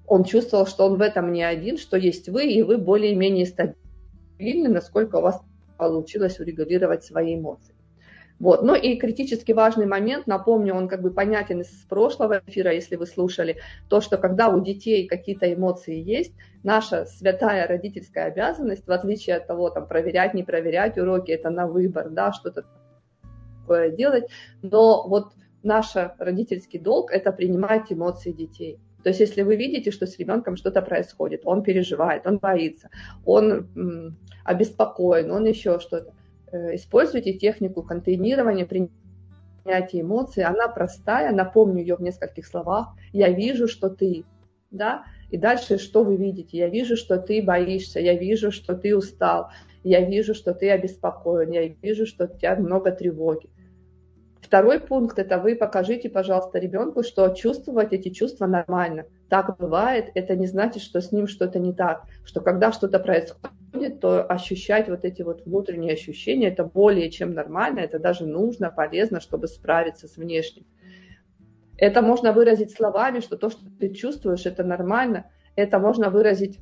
[0.06, 4.68] он чувствовал, что он в этом не один, что есть вы, и вы более-менее стабильны,
[4.68, 5.40] насколько у вас
[5.78, 7.74] получилось урегулировать свои эмоции.
[8.40, 8.62] Вот.
[8.62, 13.06] Ну и критически важный момент, напомню, он как бы понятен из прошлого эфира, если вы
[13.06, 19.36] слушали, то, что когда у детей какие-то эмоции есть, наша святая родительская обязанность, в отличие
[19.36, 22.64] от того, там, проверять, не проверять уроки, это на выбор, да, что-то
[23.96, 24.24] делать,
[24.62, 28.78] но вот наш родительский долг– это принимать эмоции детей.
[29.02, 32.90] То есть если вы видите, что с ребенком что-то происходит, он переживает, он боится,
[33.24, 36.12] он обеспокоен, он еще что-то,
[36.52, 40.44] э, используйте технику контейнирования, принятия эмоций.
[40.44, 42.88] Она простая, напомню ее в нескольких словах.
[43.12, 44.24] Я вижу, что ты,
[44.70, 46.58] да, и дальше что вы видите?
[46.58, 49.50] Я вижу, что ты боишься, я вижу, что ты устал,
[49.82, 53.48] я вижу, что ты обеспокоен, я вижу, что у тебя много тревоги.
[54.50, 59.04] Второй пункт– это вы покажите, пожалуйста, ребенку, что чувствовать эти чувства нормально.
[59.28, 64.00] Так бывает, это не значит, что с ним что-то не так, что когда что-то происходит,
[64.00, 69.20] то ощущать вот эти вот внутренние ощущения– это более чем нормально, это даже нужно, полезно,
[69.20, 70.66] чтобы справиться с внешним.
[71.78, 75.30] Это можно выразить словами, что то, что ты чувствуешь, это нормально.
[75.54, 76.58] Это можно выразить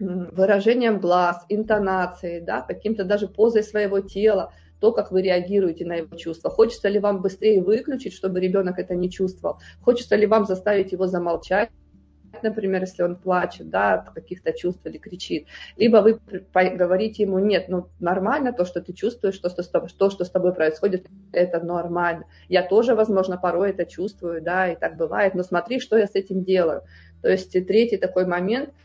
[0.00, 4.52] выражением глаз, интонацией, да, каким-то даже позой своего тела,
[4.84, 6.50] то, как вы реагируете на его чувства.
[6.50, 9.56] Хочется ли вам быстрее выключить, чтобы ребенок это не чувствовал?
[9.80, 11.70] Хочется ли вам заставить его замолчать?
[12.42, 15.46] например, если он плачет, да, от каких-то чувств или кричит.
[15.76, 16.18] Либо вы
[16.52, 20.24] говорите ему, нет, ну нормально то, что ты чувствуешь, то, что с тобой, то, что
[20.24, 22.26] с тобой происходит, это нормально.
[22.48, 26.14] Я тоже, возможно, порой это чувствую, да, и так бывает, но смотри, что я с
[26.16, 26.82] этим делаю.
[27.22, 28.74] То есть третий такой момент–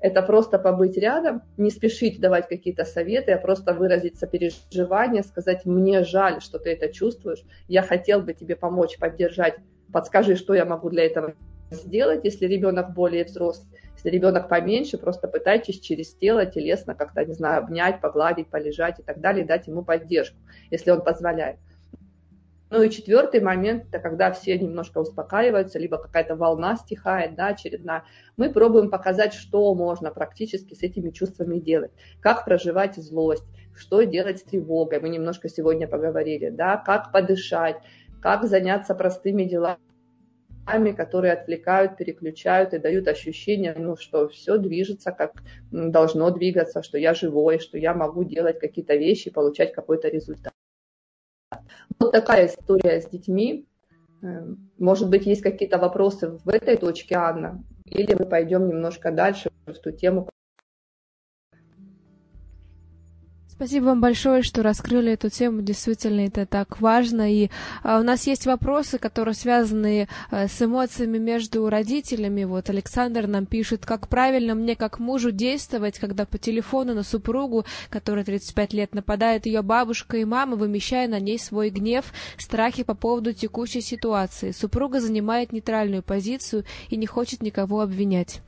[0.00, 6.04] это просто побыть рядом, не спешить давать какие-то советы, а просто выразить сопереживание, сказать, мне
[6.04, 9.56] жаль, что ты это чувствуешь, я хотел бы тебе помочь, поддержать,
[9.92, 11.34] подскажи, что я могу для этого
[11.70, 13.68] сделать, если ребенок более взрослый.
[13.96, 19.02] Если ребенок поменьше, просто пытайтесь через тело телесно как-то, не знаю, обнять, погладить, полежать и
[19.02, 20.36] так далее, дать ему поддержку,
[20.70, 21.58] если он позволяет.
[22.70, 28.04] Ну и четвертый момент, это когда все немножко успокаиваются, либо какая-то волна стихает, да, очередная.
[28.36, 31.92] Мы пробуем показать, что можно практически с этими чувствами делать.
[32.20, 37.76] Как проживать злость, что делать с тревогой, мы немножко сегодня поговорили, да, как подышать,
[38.20, 45.42] как заняться простыми делами, которые отвлекают, переключают и дают ощущение, ну, что все движется, как
[45.70, 50.52] должно двигаться, что я живой, что я могу делать какие-то вещи, получать какой-то результат.
[51.98, 53.66] Вот такая история с детьми.
[54.22, 54.46] Э,
[54.78, 57.64] может быть, есть какие-то вопросы в этой точке, Анна?
[57.84, 60.28] Или мы пойдем немножко дальше в ту тему,
[63.58, 65.62] Спасибо вам большое, что раскрыли эту тему.
[65.62, 67.28] Действительно, это так важно.
[67.34, 67.50] И
[67.82, 72.44] а, у нас есть вопросы, которые связаны а, с эмоциями между родителями.
[72.44, 77.64] Вот Александр нам пишет, как правильно мне как мужу действовать, когда по телефону на супругу,
[77.90, 82.94] которая 35 лет, нападает ее бабушка и мама, вымещая на ней свой гнев, страхи по
[82.94, 84.52] поводу текущей ситуации.
[84.52, 88.40] Супруга занимает нейтральную позицию и не хочет никого обвинять.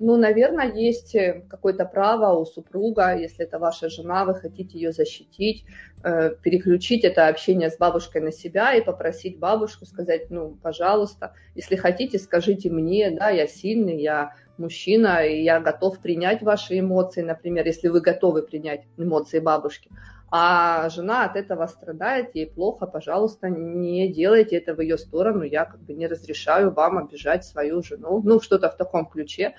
[0.00, 4.92] Ну, наверное, есть э, какое-то право у супруга, если это ваша жена, вы хотите ее
[4.92, 5.64] защитить,
[6.04, 11.74] э, переключить это общение с бабушкой на себя и попросить бабушку сказать, ну, пожалуйста, если
[11.74, 17.66] хотите, скажите мне, да, я сильный, я мужчина, и я готов принять ваши эмоции, например,
[17.66, 19.90] если вы готовы принять эмоции бабушки
[20.30, 25.64] а жена от этого страдает, ей плохо, пожалуйста, не делайте это в ее сторону, я
[25.64, 29.54] как бы не разрешаю вам обижать свою жену, ну, что-то в таком ключе.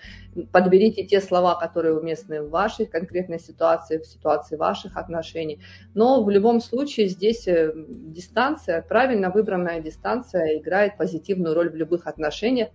[0.51, 5.59] Подберите те слова, которые уместны в вашей конкретной ситуации, в ситуации ваших отношений.
[5.95, 12.05] Но в любом случае здесь э, дистанция, правильно выбранная дистанция играет позитивную роль в любых
[12.05, 12.69] отношениях.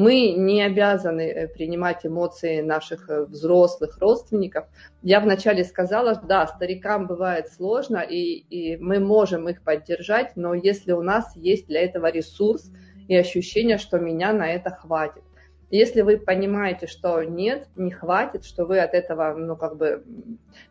[0.00, 4.64] Мы не обязаны э, принимать эмоции наших э, взрослых родственников.
[5.02, 10.92] Я вначале сказала, да, старикам бывает сложно, и, и мы можем их поддержать, но если
[10.92, 12.72] у нас есть для этого ресурс
[13.08, 15.22] и ощущение, что меня на это хватит.
[15.68, 20.02] Если вы понимаете, что нет, не хватит, что вы от этого, ну, как бы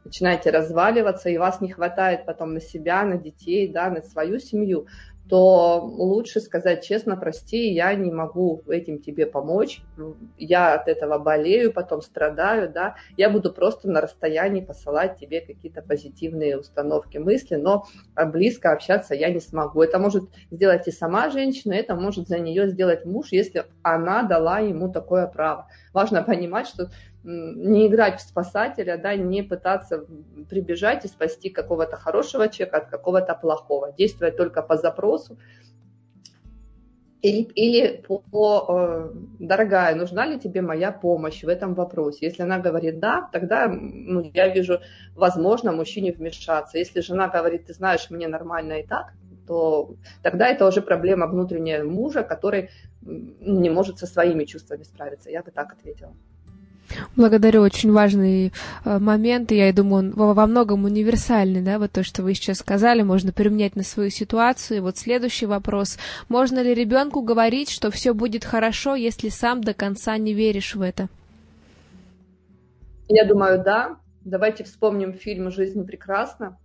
[0.03, 4.87] начинаете разваливаться, и вас не хватает потом на себя, на детей, да, на свою семью,
[5.29, 9.81] то лучше сказать честно, прости, я не могу этим тебе помочь,
[10.37, 15.83] я от этого болею, потом страдаю, да, я буду просто на расстоянии посылать тебе какие-то
[15.83, 19.83] позитивные установки, мысли, но близко общаться я не смогу.
[19.83, 24.59] Это может сделать и сама женщина, это может за нее сделать муж, если она дала
[24.59, 25.67] ему такое право.
[25.93, 26.89] Важно понимать, что
[27.23, 30.05] не играть в спасателя, да, не пытаться
[30.49, 35.37] прибежать и спасти какого-то хорошего человека от какого-то плохого, действовать только по запросу.
[37.21, 42.27] Или, или по, по э, дорогая, нужна ли тебе моя помощь в этом вопросе?
[42.27, 44.79] Если она говорит да, тогда ну, я вижу,
[45.15, 46.77] возможно, мужчине вмешаться.
[46.77, 49.11] Если жена говорит, ты знаешь, мне нормально и так,
[49.45, 52.69] то тогда это уже проблема внутренняя мужа, который
[53.01, 55.29] не может со своими чувствами справиться.
[55.29, 56.15] Я бы так ответила.
[57.15, 58.51] Благодарю, очень важный
[58.85, 62.59] э, момент, и я думаю, он во многом универсальный, да, вот то, что вы сейчас
[62.59, 64.77] сказали, можно применять на свою ситуацию.
[64.77, 65.97] И вот следующий вопрос.
[66.29, 70.81] Можно ли ребенку говорить, что все будет хорошо, если сам до конца не веришь в
[70.81, 71.07] это?
[73.07, 73.97] Я думаю, да.
[74.25, 76.57] Давайте вспомним фильм «Жизнь прекрасна»,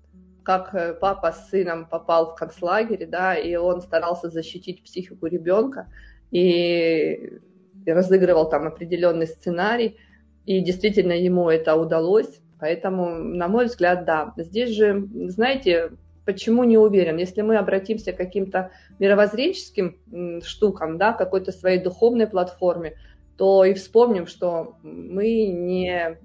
[0.43, 5.87] как э, папа с сыном попал в концлагерь, да, и он старался защитить психику ребенка
[6.31, 7.39] и
[7.87, 9.99] разыгрывал там определенный сценарий–
[10.47, 12.41] и действительно ему это удалось.
[12.61, 14.33] Поэтому, на мой взгляд, да.
[14.37, 15.91] Здесь же, знаете,
[16.25, 17.19] почему не уверен?
[17.19, 22.97] Если мы обратимся к каким-то мировоззренческим штукам, да, какой-то своей духовной платформе,
[23.37, 26.17] то и вспомним, что мы не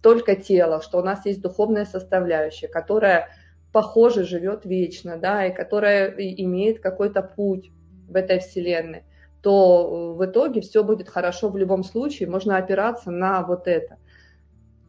[0.00, 3.28] только тело, что у нас есть духовная составляющая, которая,
[3.72, 7.70] похоже, живет вечно, да, и которая имеет какой-то путь
[8.08, 9.02] в этой вселенной
[9.46, 13.96] то в итоге все будет хорошо в любом случае, можно опираться на вот это.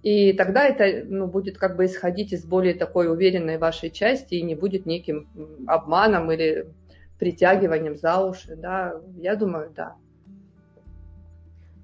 [0.02, 4.42] И тогда это ну, будет как бы исходить из более такой уверенной вашей части и
[4.42, 5.28] не будет неким
[5.68, 6.66] обманом или
[7.20, 8.56] притягиванием за уши.
[8.56, 9.00] Да?
[9.18, 9.96] Я думаю, да.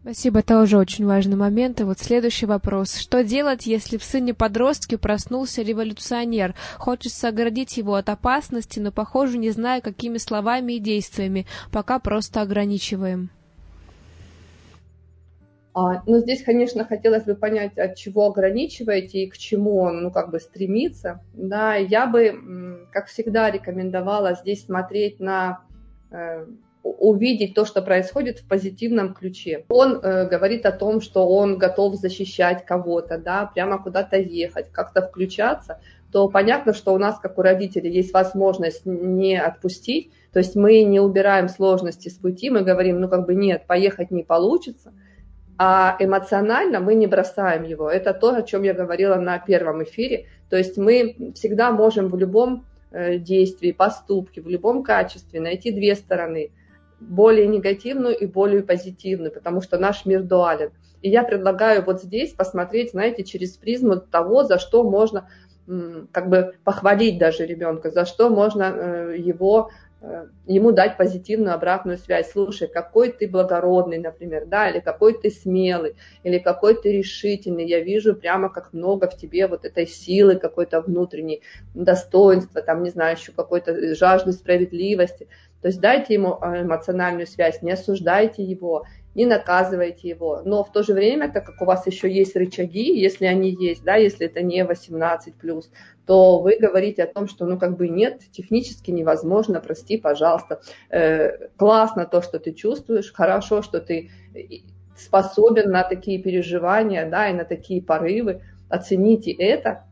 [0.03, 1.79] Спасибо, это уже очень важный момент.
[1.79, 2.97] И вот следующий вопрос.
[2.97, 6.55] Что делать, если в сыне подростке проснулся революционер?
[6.77, 11.45] Хочется оградить его от опасности, но, похоже, не знаю, какими словами и действиями.
[11.71, 13.29] Пока просто ограничиваем.
[15.73, 20.11] А, ну, здесь, конечно, хотелось бы понять, от чего ограничиваете и к чему он, ну,
[20.11, 21.21] как бы стремится.
[21.31, 25.61] Да, я бы, как всегда, рекомендовала здесь смотреть на
[26.11, 26.45] э,
[26.83, 29.65] увидеть то, что происходит в позитивном ключе.
[29.69, 35.01] Он э, говорит о том, что он готов защищать кого-то, да, прямо куда-то ехать, как-то
[35.01, 35.79] включаться,
[36.11, 40.83] то понятно, что у нас, как у родителей, есть возможность не отпустить, то есть мы
[40.83, 44.91] не убираем сложности с пути, мы говорим, ну как бы нет, поехать не получится,
[45.57, 47.89] а эмоционально мы не бросаем его.
[47.89, 50.25] Это то, о чем я говорила на первом эфире.
[50.49, 55.95] То есть мы всегда можем в любом э, действии, поступке, в любом качестве найти две
[55.95, 56.51] стороны–
[57.09, 60.71] более негативную и более позитивную, потому что наш мир дуален.
[61.01, 65.27] И я предлагаю вот здесь посмотреть, знаете, через призму того, за что можно
[66.11, 69.69] как бы похвалить даже ребенка, за что можно э, его
[70.01, 72.31] э, ему дать позитивную обратную связь.
[72.31, 77.65] Слушай, какой ты благородный, например, да, или какой ты смелый, или какой ты решительный.
[77.65, 81.41] Я вижу прямо как много в тебе вот этой силы какой-то внутренней,
[81.73, 85.29] достоинства, там, не знаю, еще какой-то жажды справедливости.
[85.63, 88.83] То есть дайте ему а, эмоциональную связь, не осуждайте его,
[89.15, 90.41] не наказывайте его.
[90.43, 93.81] Но в то же время, так как у вас еще есть рычаги, если они есть,
[93.85, 95.35] да, если это не 18
[96.05, 100.59] то вы говорите о том, что ну как бы нет, технически невозможно, прости, пожалуйста.
[100.89, 104.11] Э, классно то, что ты чувствуешь, хорошо, что ты
[104.97, 108.41] способен на такие переживания, да, и на такие порывы.
[108.67, 109.85] Оцените это,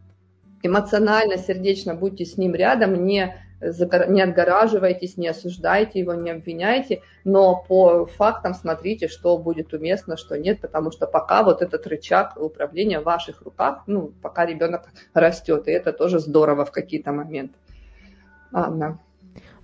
[0.63, 7.63] эмоционально, сердечно будьте с ним рядом, не не отгораживайтесь, не осуждайте его, не обвиняйте, но
[7.67, 12.99] по фактам смотрите, что будет уместно, что нет, потому что пока вот этот рычаг управления
[12.99, 17.53] в ваших руках, ну, пока ребенок растет, и это тоже здорово в какие-то моменты.
[18.51, 18.99] Ладно.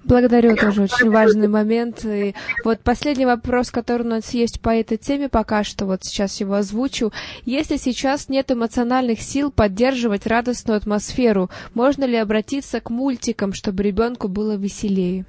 [0.04, 2.06] Благодарю, тоже очень важный момент.
[2.06, 2.34] И
[2.64, 6.54] вот последний вопрос, который у нас есть по этой теме пока что, вот сейчас его
[6.54, 7.12] озвучу.
[7.44, 14.28] Если сейчас нет эмоциональных сил поддерживать радостную атмосферу, можно ли обратиться к мультикам, чтобы ребенку
[14.28, 15.26] было веселее?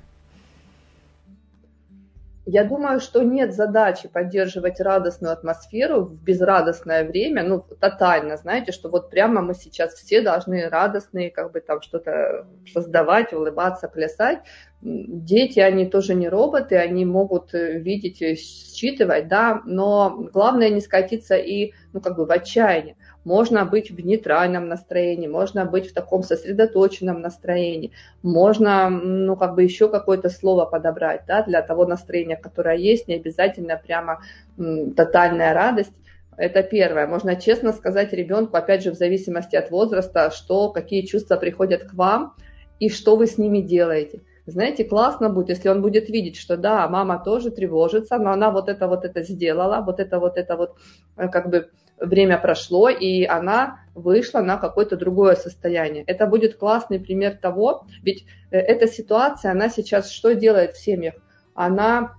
[2.51, 8.89] Я думаю, что нет задачи поддерживать радостную атмосферу в безрадостное время, ну, тотально, знаете, что
[8.89, 14.39] вот прямо мы сейчас все должны радостные, как бы там что-то создавать, улыбаться, плясать.
[14.81, 21.37] Дети, они тоже не роботы, они могут э, видеть, считывать, да, но главное не скатиться
[21.37, 22.97] и, ну, как бы в отчаяние.
[23.29, 29.63] Можно быть в нейтральном настроении, можно быть в таком сосредоточенном настроении, можно, ну, как бы
[29.63, 34.23] еще какое-то слово подобрать, да, для того настроения, которое есть, не обязательно прямо
[34.57, 35.93] м, тотальная радость.
[36.39, 37.07] Это первое.
[37.07, 41.93] Можно честно сказать ребенку, опять же, в зависимости от возраста, что, какие чувства приходят к
[41.93, 42.35] вам
[42.81, 44.23] и что вы с ними делаете.
[44.47, 48.71] Знаете, классно будет, если он будет видеть, что да, мама тоже тревожится, но она вот
[48.71, 50.77] это вот это сделала, вот это вот это вот
[51.19, 51.69] э, как бы
[52.01, 56.05] время прошло, и она вышла на какое-то другое состояние.
[56.07, 61.15] Это будет классный пример того, ведь э, эта ситуация, она сейчас что делает в семьях?
[61.55, 62.15] Она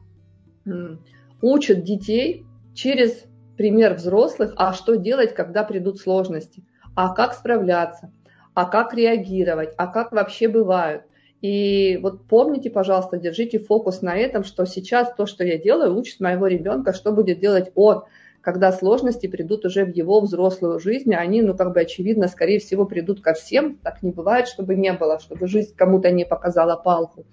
[1.41, 3.23] учит детей через
[3.57, 6.63] пример взрослых, а что делать, когда придут сложности,
[6.95, 8.11] а как справляться,
[8.53, 11.03] а как реагировать, а как вообще бывают.
[11.41, 16.19] И вот помните, пожалуйста, держите фокус на этом, что сейчас то, что я делаю, учит
[16.19, 18.03] моего ребенка, что будет делать он
[18.41, 22.85] когда сложности придут уже в его взрослую жизнь, они, ну, как бы очевидно, скорее всего,
[22.85, 23.77] придут ко всем.
[23.77, 27.25] Так не бывает, чтобы не было, чтобы жизнь кому-то не показала палку.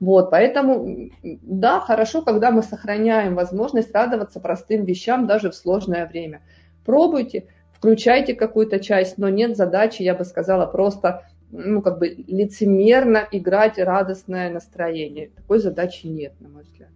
[0.00, 6.42] Вот, поэтому, да, хорошо, когда мы сохраняем возможность радоваться простым вещам даже в сложное время.
[6.84, 13.28] Пробуйте, включайте какую-то часть, но нет задачи, я бы сказала, просто ну, как бы лицемерно
[13.30, 15.30] играть радостное настроение.
[15.36, 16.90] Такой задачи нет, на мой взгляд.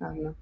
[0.00, 0.34] Анна.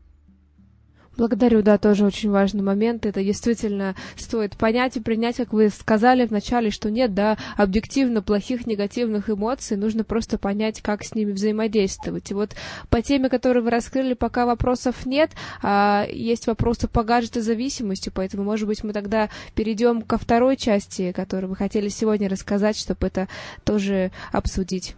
[1.16, 3.04] Благодарю, да, тоже очень важный момент.
[3.04, 8.66] Это действительно стоит понять и принять, как вы сказали вначале, что нет, да, объективно плохих
[8.66, 12.30] негативных эмоций, нужно просто понять, как с ними взаимодействовать.
[12.30, 12.56] И вот
[12.88, 15.30] по теме, которую вы раскрыли, пока вопросов нет,
[15.62, 21.50] а есть вопросы по гаджетозависимости, поэтому, может быть, мы тогда перейдем ко второй части, которую
[21.50, 23.28] вы хотели сегодня рассказать, чтобы это
[23.64, 24.94] тоже обсудить.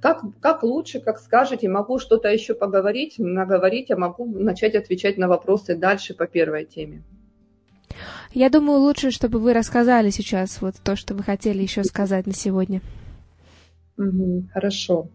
[0.00, 5.28] Как, как лучше, как скажете, могу что-то еще поговорить, наговорить, а могу начать отвечать на
[5.28, 7.02] вопросы дальше по первой теме.
[8.32, 12.32] Я думаю, лучше, чтобы вы рассказали сейчас вот то, что вы хотели еще сказать на
[12.32, 12.80] сегодня.
[13.98, 15.08] Угу, хорошо.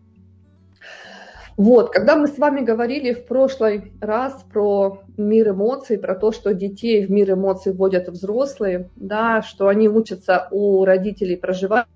[1.58, 6.54] Вот, когда мы с вами говорили в прошлый раз про мир эмоций, про то, что
[6.54, 11.88] детей в мир эмоций вводят взрослые, да, что они учатся у родителей проживать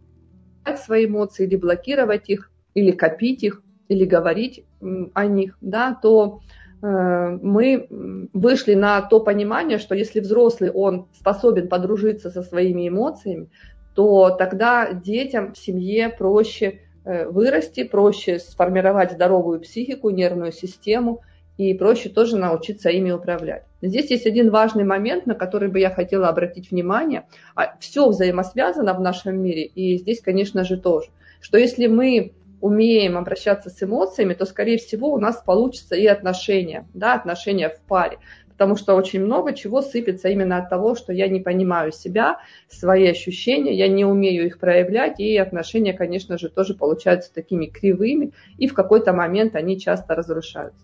[0.78, 4.66] свои эмоции или блокировать их, или копить их, или говорить
[5.14, 6.42] о них, да, то
[6.82, 7.88] э, мы
[8.34, 13.50] вышли на то понимание, что если взрослый, он способен подружиться со своими эмоциями,
[13.96, 21.22] то тогда детям в семье проще э, вырасти, проще сформировать здоровую психику, нервную систему
[21.58, 23.66] и проще тоже научиться ими управлять.
[23.82, 27.28] Здесь есть один важный момент, на который бы я хотела обратить внимание.
[27.56, 31.10] А, Все взаимосвязано в нашем мире, и здесь, конечно же, тоже.
[31.42, 32.32] Что если мы
[32.62, 37.80] умеем обращаться с эмоциями, то, скорее всего, у нас получится и отношения, да, отношения в
[37.82, 38.18] паре.
[38.50, 43.08] Потому что очень много чего сыпется именно от того, что я не понимаю себя, свои
[43.08, 48.68] ощущения, я не умею их проявлять, и отношения, конечно же, тоже получаются такими кривыми, и
[48.68, 50.84] в какой-то момент они часто разрушаются.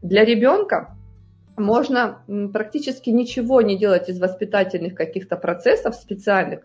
[0.00, 0.96] Для ребенка
[1.56, 6.60] можно практически ничего не делать из воспитательных каких-то процессов специальных,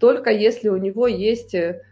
[0.00, 1.82] только если у него есть э,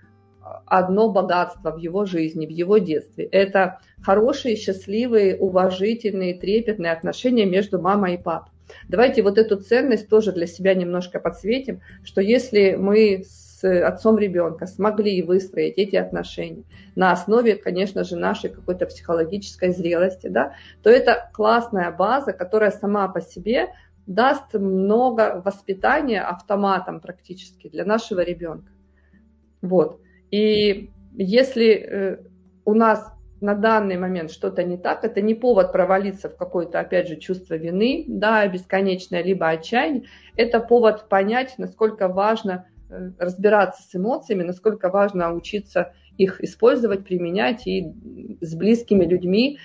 [0.66, 3.24] одно богатство в его жизни, в его детстве.
[3.24, 8.52] Это хорошие, счастливые, уважительные, трепетные отношения между мамой и папой.
[8.88, 14.66] Давайте вот эту ценность тоже для себя немножко подсветим, что если мы с отцом ребенка
[14.66, 16.64] смогли выстроить эти отношения
[16.96, 23.08] на основе, конечно же, нашей какой-то психологической зрелости, да, то это классная база, которая сама
[23.08, 23.68] по себе
[24.06, 28.70] даст много воспитания автоматом практически для нашего ребенка.
[29.60, 30.00] Вот.
[30.32, 32.16] И если э,
[32.64, 37.08] у нас на данный момент что-то не так, это не повод провалиться в какое-то, опять
[37.08, 40.04] же, чувство вины, да, бесконечное, либо отчаяние.
[40.36, 47.66] Это повод понять, насколько важно э, разбираться с эмоциями, насколько важно учиться их использовать, применять
[47.66, 47.92] и
[48.40, 49.58] с близкими людьми.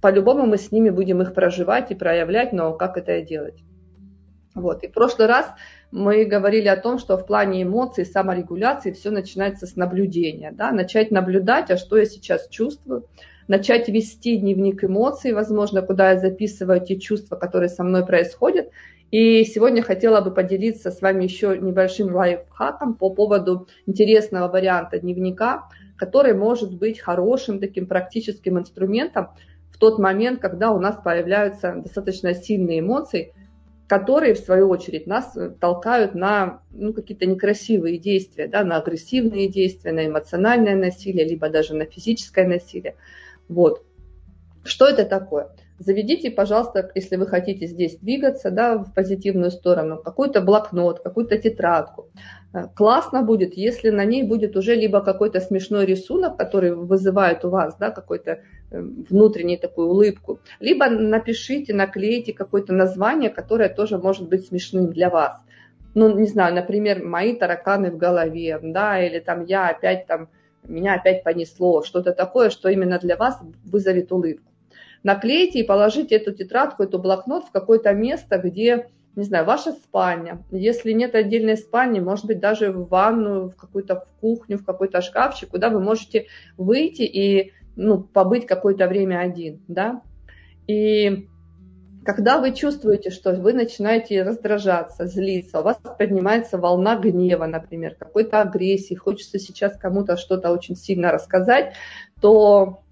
[0.00, 3.64] По-любому мы с ними будем их проживать и проявлять, но как это делать?
[4.54, 4.84] Вот.
[4.84, 5.52] И в прошлый раз
[5.90, 10.52] мы говорили о том, что в плане эмоций, саморегуляции все начинается с наблюдения.
[10.52, 10.70] Да?
[10.70, 13.06] Начать наблюдать, а что я сейчас чувствую,
[13.46, 18.68] начать вести дневник эмоций, возможно, куда я записываю те чувства, которые со мной происходят.
[19.10, 25.68] И сегодня хотела бы поделиться с вами еще небольшим лайфхаком по поводу интересного варианта дневника,
[25.96, 29.28] который может быть хорошим таким практическим инструментом
[29.70, 33.32] в тот момент, когда у нас появляются достаточно сильные эмоции,
[33.88, 39.92] которые, в свою очередь, нас толкают на ну, какие-то некрасивые действия, да, на агрессивные действия,
[39.92, 42.96] на эмоциональное насилие, либо даже на физическое насилие.
[43.48, 43.82] Вот.
[44.62, 45.48] Что это такое?
[45.78, 52.08] Заведите, пожалуйста, если вы хотите здесь двигаться да, в позитивную сторону, какой-то блокнот, какую-то тетрадку.
[52.52, 57.50] Э, классно будет, если на ней будет уже либо какой-то смешной рисунок, который вызывает у
[57.50, 58.40] вас да, какой-то э,
[58.70, 65.40] внутреннюю такую улыбку, либо напишите, наклейте какое-то название, которое тоже может быть смешным для вас.
[65.94, 70.28] Ну, не знаю, например, мои тараканы в голове, да, или там я опять там,
[70.62, 74.52] меня опять понесло, что-то такое, что именно для вас вызовет улыбку.
[75.02, 78.88] Наклейте и положите эту тетрадку, эту блокнот в какое-то место, где
[79.18, 80.44] не знаю, ваша спальня.
[80.52, 85.00] Если нет отдельной спальни, может быть, даже в ванную, в какую-то в кухню, в какой-то
[85.00, 90.02] шкафчик, куда вы можете выйти и ну, побыть какое-то время один, да.
[90.66, 91.28] И
[92.04, 98.40] когда вы чувствуете, что вы начинаете раздражаться, злиться, у вас поднимается волна гнева, например, какой-то
[98.40, 101.74] агрессии, хочется сейчас кому-то что-то очень сильно рассказать,
[102.20, 102.82] то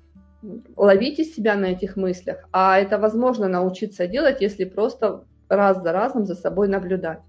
[0.77, 2.49] ловите себя на этих мыслях.
[2.53, 7.21] А это возможно научиться делать, если просто раз за разом за собой наблюдать.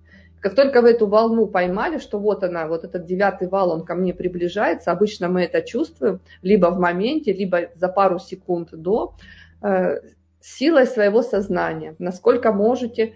[0.48, 3.96] Как только вы эту волну поймали, что вот она, вот этот девятый вал, он ко
[3.96, 9.14] мне приближается, обычно мы это чувствуем либо в моменте, либо за пару секунд до,
[9.62, 10.00] э,
[10.40, 11.96] силой своего сознания.
[12.00, 13.16] Насколько можете,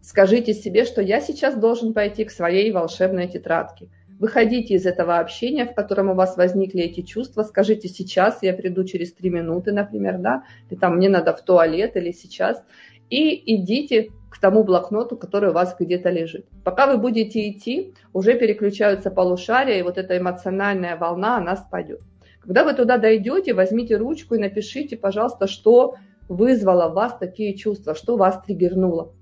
[0.00, 3.90] скажите себе, что я сейчас должен пойти к своей волшебной тетрадке.
[4.18, 8.84] Выходите из этого общения, в котором у вас возникли эти чувства, скажите сейчас, я приду
[8.84, 12.64] через три минуты, например, да, или там мне надо в туалет или сейчас,
[13.10, 16.46] и идите к тому блокноту, который у вас где-то лежит.
[16.64, 22.00] Пока вы будете идти, уже переключаются полушария, и вот эта эмоциональная волна, она спадет.
[22.40, 25.94] Когда вы туда дойдете, возьмите ручку и напишите, пожалуйста, что
[26.28, 29.12] вызвало в вас такие чувства, что вас триггернуло.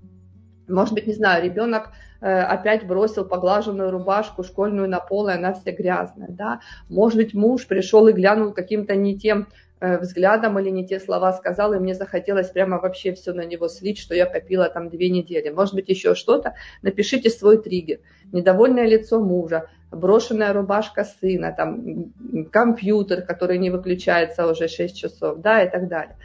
[0.67, 5.53] Может быть, не знаю, ребенок э, опять бросил поглаженную рубашку школьную на пол, и она
[5.53, 6.61] вся грязная, да.
[6.89, 9.47] Может быть, муж пришел и глянул каким-то не тем
[9.83, 13.97] взглядом или не те слова сказал, и мне захотелось прямо вообще все на него слить,
[13.97, 15.49] что я копила там две недели.
[15.49, 16.53] Может быть, еще что-то.
[16.81, 17.99] Напишите свой триггер.
[18.31, 22.13] Недовольное лицо мужа, брошенная рубашка сына, там,
[22.51, 26.15] компьютер, который не выключается уже 6 часов, да, и так далее.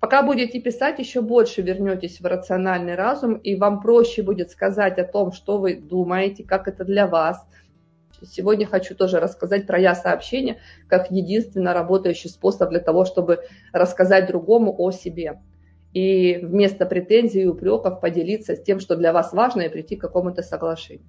[0.00, 5.04] Пока будете писать, еще больше вернетесь в рациональный разум, и вам проще будет сказать о
[5.04, 7.46] том, что вы думаете, как это для вас–
[8.24, 10.58] Сегодня хочу тоже рассказать про я-сообщение
[10.88, 13.40] как единственно работающий способ для того, чтобы
[13.72, 15.40] рассказать другому о себе.
[15.92, 20.00] И вместо претензий и упреков поделиться с тем, что для вас важно, и прийти к
[20.00, 21.06] какому-то соглашению.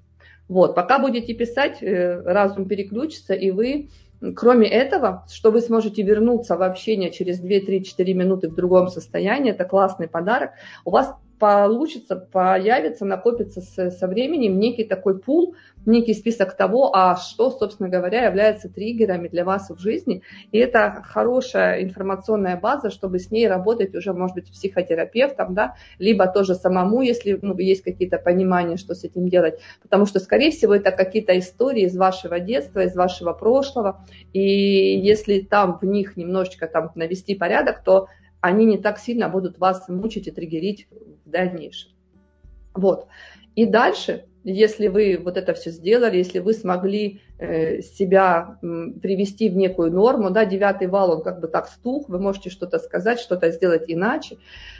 [0.47, 3.89] Вот, пока будете писать, э, разум переключится, и вы,
[4.35, 9.65] кроме этого, что вы сможете вернуться в общение через 2-3-4 минуты в другом состоянии, это
[9.65, 10.51] классный подарок,
[10.83, 15.55] у вас получится, появится, накопится с, со временем некий такой пул,
[15.87, 20.21] некий список того, а что, собственно говоря, является триггерами для вас в жизни.
[20.51, 26.27] И это хорошая информационная база, чтобы с ней работать уже, может быть, психотерапевтом, да, либо
[26.27, 29.59] тоже самому, если ну, есть какие-то понимания, что с этим делать.
[29.81, 34.05] Потому что, скорее всего, это какие-то истории из вашего детства, из вашего прошлого.
[34.31, 38.09] И если там в них немножечко там навести порядок, то
[38.41, 40.87] они не так сильно будут вас мучить и триггерить
[41.25, 41.91] в дальнейшем.
[42.73, 43.07] Вот.
[43.55, 49.55] И дальше, если вы вот это все сделали, если вы смогли э, себя привести в
[49.55, 53.51] некую норму, да, девятый вал, он как бы так стух, вы можете что-то сказать, что-то
[53.51, 54.37] сделать иначе.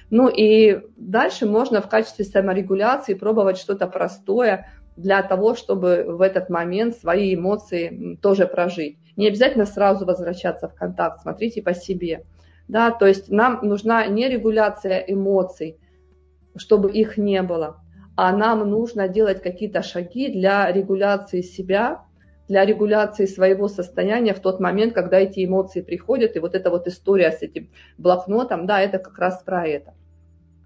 [0.09, 6.49] Ну и дальше можно в качестве саморегуляции пробовать что-то простое для того, чтобы в этот
[6.49, 8.97] момент свои эмоции тоже прожить.
[9.16, 12.24] Не обязательно сразу возвращаться в контакт, смотрите по себе.
[12.68, 15.78] Да, то есть нам нужна не регуляция эмоций,
[16.55, 17.78] чтобы их не было,
[18.16, 22.05] а нам нужно делать какие-то шаги для регуляции себя,
[22.47, 26.36] для регуляции своего состояния в тот момент, когда эти эмоции приходят.
[26.36, 29.93] И вот эта вот история с этим блокнотом, да, это как раз про это.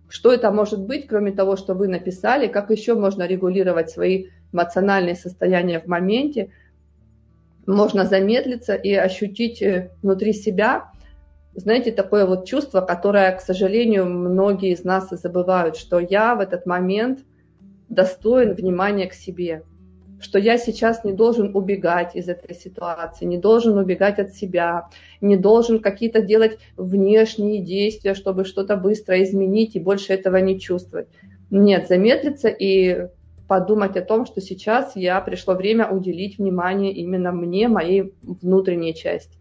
[0.10, 5.16] Что это может быть, кроме того, что вы написали, как еще можно регулировать свои эмоциональные
[5.16, 6.52] состояния в моменте,
[7.68, 10.92] можно замедлиться и ощутить э, внутри себя
[11.56, 16.42] знаете, такое вот чувство, которое, к сожалению, многие из нас и забывают, что я в
[16.42, 17.20] этот момент
[17.88, 19.64] достоин внимания к себе,
[20.20, 24.90] что я сейчас не должен убегать из этой ситуации, не должен убегать от себя,
[25.22, 31.08] не должен какие-то делать внешние действия, чтобы что-то быстро изменить и больше этого не чувствовать.
[31.52, 33.08] Нет, замедлиться и
[33.48, 39.38] подумать о том, что сейчас я пришло время уделить внимание именно мне, моей внутренней части.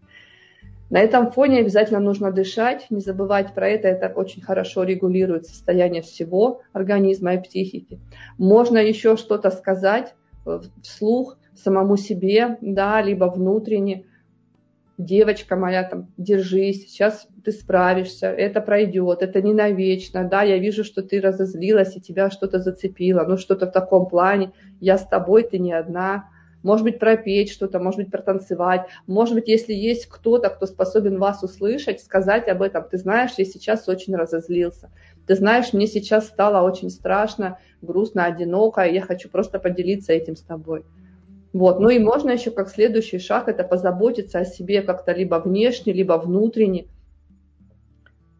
[0.89, 6.03] На этом фоне обязательно нужно дышать, не забывать про это, это очень хорошо регулирует состояние
[6.03, 7.99] всего организма и психики.
[8.37, 10.13] Можно еще что-то сказать
[10.45, 14.05] э, вслух самому себе, да, либо внутренне,
[14.97, 20.83] девочка моя, там, держись, сейчас ты справишься, это пройдет, это не навечно, да, я вижу,
[20.83, 25.43] что ты разозлилась и тебя что-то зацепило, ну что-то в таком плане, я с тобой,
[25.43, 26.29] ты не одна,
[26.65, 31.43] может быть, пропеть что-то, может быть, протанцевать, может быть, если есть кто-то, кто способен вас
[31.43, 34.89] услышать, сказать об этом, ты знаешь, я сейчас очень разозлился,
[35.27, 40.35] ты знаешь, мне сейчас стало очень страшно, грустно, одиноко, и я хочу просто поделиться этим
[40.35, 40.83] с тобой.
[41.53, 41.79] Вот.
[41.79, 46.13] Ну и можно еще как следующий шаг это позаботиться о себе как-то либо внешне, либо
[46.13, 46.87] внутренне,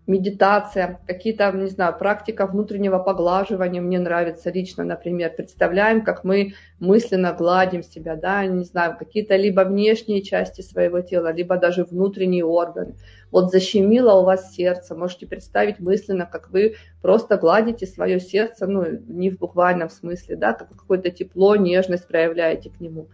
[0.07, 5.33] медитация, какие-то, не знаю, практика внутреннего поглаживания мне нравится лично, например.
[5.35, 11.31] Представляем, как мы мысленно гладим себя, да, не знаю, какие-то либо внешние части своего тела,
[11.33, 12.95] либо даже внутренние органы.
[13.31, 18.85] Вот защемило у вас сердце, можете представить мысленно, как вы просто гладите свое сердце, ну,
[19.07, 23.07] не в буквальном смысле, да, как какое-то тепло, нежность проявляете к нему.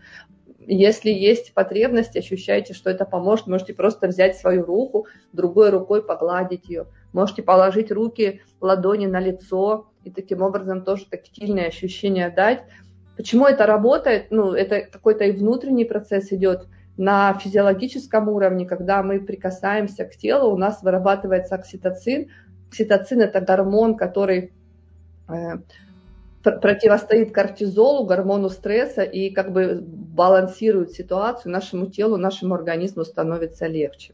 [0.67, 6.69] Если есть потребность, ощущаете, что это поможет, можете просто взять свою руку, другой рукой погладить
[6.69, 6.87] ее.
[7.13, 12.63] Можете положить руки, ладони на лицо и таким образом тоже тактильные ощущения дать.
[13.17, 14.27] Почему это работает?
[14.29, 20.51] Ну, это какой-то и внутренний процесс идет на физиологическом уровне, когда мы прикасаемся к телу,
[20.51, 22.29] у нас вырабатывается окситоцин.
[22.69, 24.51] Окситоцин– это гормон, который
[25.27, 25.57] э,
[26.43, 29.83] противостоит кортизолу, гормону стресса и как бы
[30.21, 34.13] балансирует ситуацию, нашему телу, нашему организму становится легче.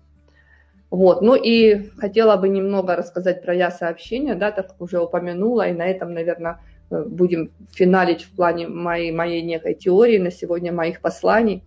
[0.89, 1.21] Вот.
[1.21, 5.85] Ну и хотела бы немного рассказать про я-сообщение, да, так как уже упомянула, и на
[5.85, 11.61] этом, наверное, будем финалить в плане моей, моей некой теории на сегодня, моих посланий.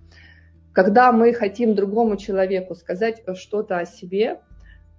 [0.72, 4.40] Когда мы хотим другому человеку сказать что-то о себе,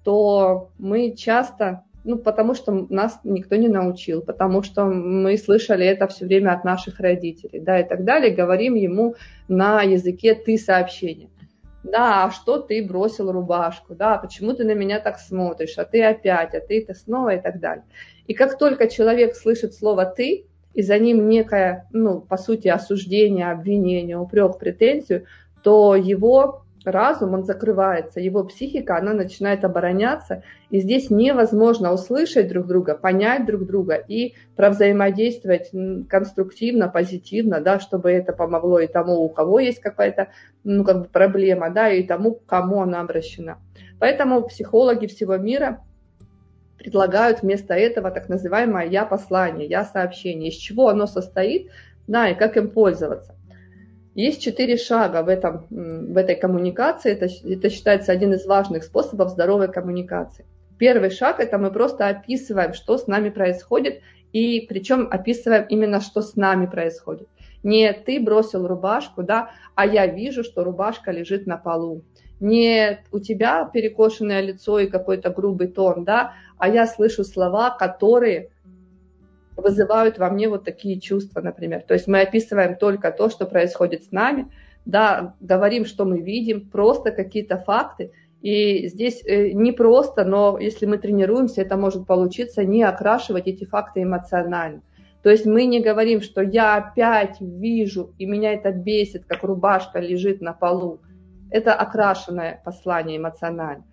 [0.04, 6.08] то мы часто ну, потому что нас никто не научил, потому что мы слышали это
[6.08, 9.16] все время от наших родителей, да, и так далее, говорим ему
[9.48, 11.30] на языке «ты» сообщение.
[11.84, 16.04] Да, а что ты бросил рубашку, да, почему ты на меня так смотришь, а ты
[16.04, 17.86] опять, а ты это снова и так далее.
[18.28, 23.52] И как только человек слышит слово «ты», и за ним некое, ну, по сути, осуждение,
[23.52, 25.26] обвинение, упрек, претензию,
[25.64, 32.68] то его разум, он закрывается, его психика, она начинает обороняться, и здесь невозможно услышать друг
[32.68, 35.72] друга, понять друг друга и провзаимодействовать
[36.10, 40.30] конструктивно, позитивно, да, чтобы это помогло и тому, у кого есть какая-то
[40.64, 43.58] ну, как бы проблема, да, и тому, к кому она обращена.
[44.00, 45.84] Поэтому психологи всего мира
[46.78, 51.70] предлагают вместо этого так называемое «я-послание», «я-сообщение», из чего оно состоит,
[52.08, 53.36] да, и как им пользоваться.
[54.14, 57.14] Есть четыре шага в, этом, в этой коммуникации.
[57.14, 60.46] Это, это считается один из важных способов здоровой коммуникации.
[60.78, 64.02] Первый шаг– это мы просто описываем, что с нами происходит,
[64.34, 67.28] и причем описываем именно, что с нами происходит.
[67.64, 72.02] Не ты бросил рубашку, да, а я вижу, что рубашка лежит на полу.
[72.40, 78.50] Не у тебя перекошенное лицо и какой-то грубый тон, да, а я слышу слова, которые
[79.56, 81.84] вызывают во мне вот такие чувства, например.
[81.88, 84.52] То есть мы описываем только то, что происходит с нами,
[84.86, 88.12] да, говорим, что мы видим, просто какие-то факты.
[88.42, 93.66] И здесь э, не просто, но если мы тренируемся, это может получиться не окрашивать эти
[93.66, 94.82] факты эмоционально.
[95.22, 100.00] То есть мы не говорим, что я опять вижу, и меня это бесит, как рубашка
[100.00, 101.00] лежит на полу.
[101.52, 103.84] Это окрашенное послание эмоционально.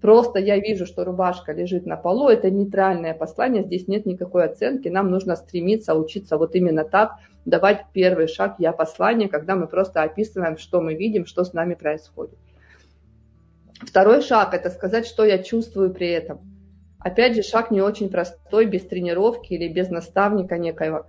[0.00, 4.88] Просто я вижу, что рубашка лежит на полу, это нейтральное послание, здесь нет никакой оценки,
[4.88, 7.12] нам нужно стремиться учиться вот именно так,
[7.46, 11.74] давать первый шаг «я послание», когда мы просто описываем, что мы видим, что с нами
[11.74, 12.38] происходит.
[13.80, 16.40] Второй шаг– это сказать, что я чувствую при этом.
[16.98, 21.06] Опять же, шаг не очень простой, без тренировки или без наставника некоего,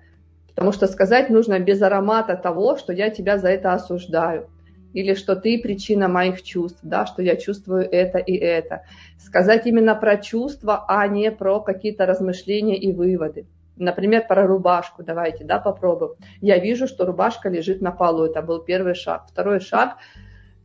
[0.50, 4.50] потому что сказать нужно без аромата того, что я тебя за это осуждаю–
[4.98, 8.82] или что ты причина моих чувств, да, что я чувствую это и это.
[9.20, 13.46] Сказать именно про чувства, а не про какие-то размышления и выводы.
[13.76, 15.04] Например, про рубашку.
[15.04, 16.14] Давайте, да, попробуем.
[16.42, 18.26] Я вижу, что рубашка лежит на полу.
[18.26, 19.28] Это был первый шаг.
[19.30, 19.98] Второй шаг.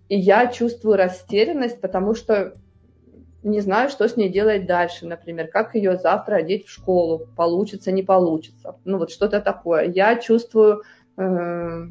[0.08, 2.54] И я чувствую растерянность, потому что
[3.42, 7.92] не знаю, что с ней делать дальше, например, как ее завтра одеть в школу, получится,
[7.92, 9.90] не получится, ну вот что-то такое.
[9.90, 10.84] Я чувствую
[11.18, 11.86] э,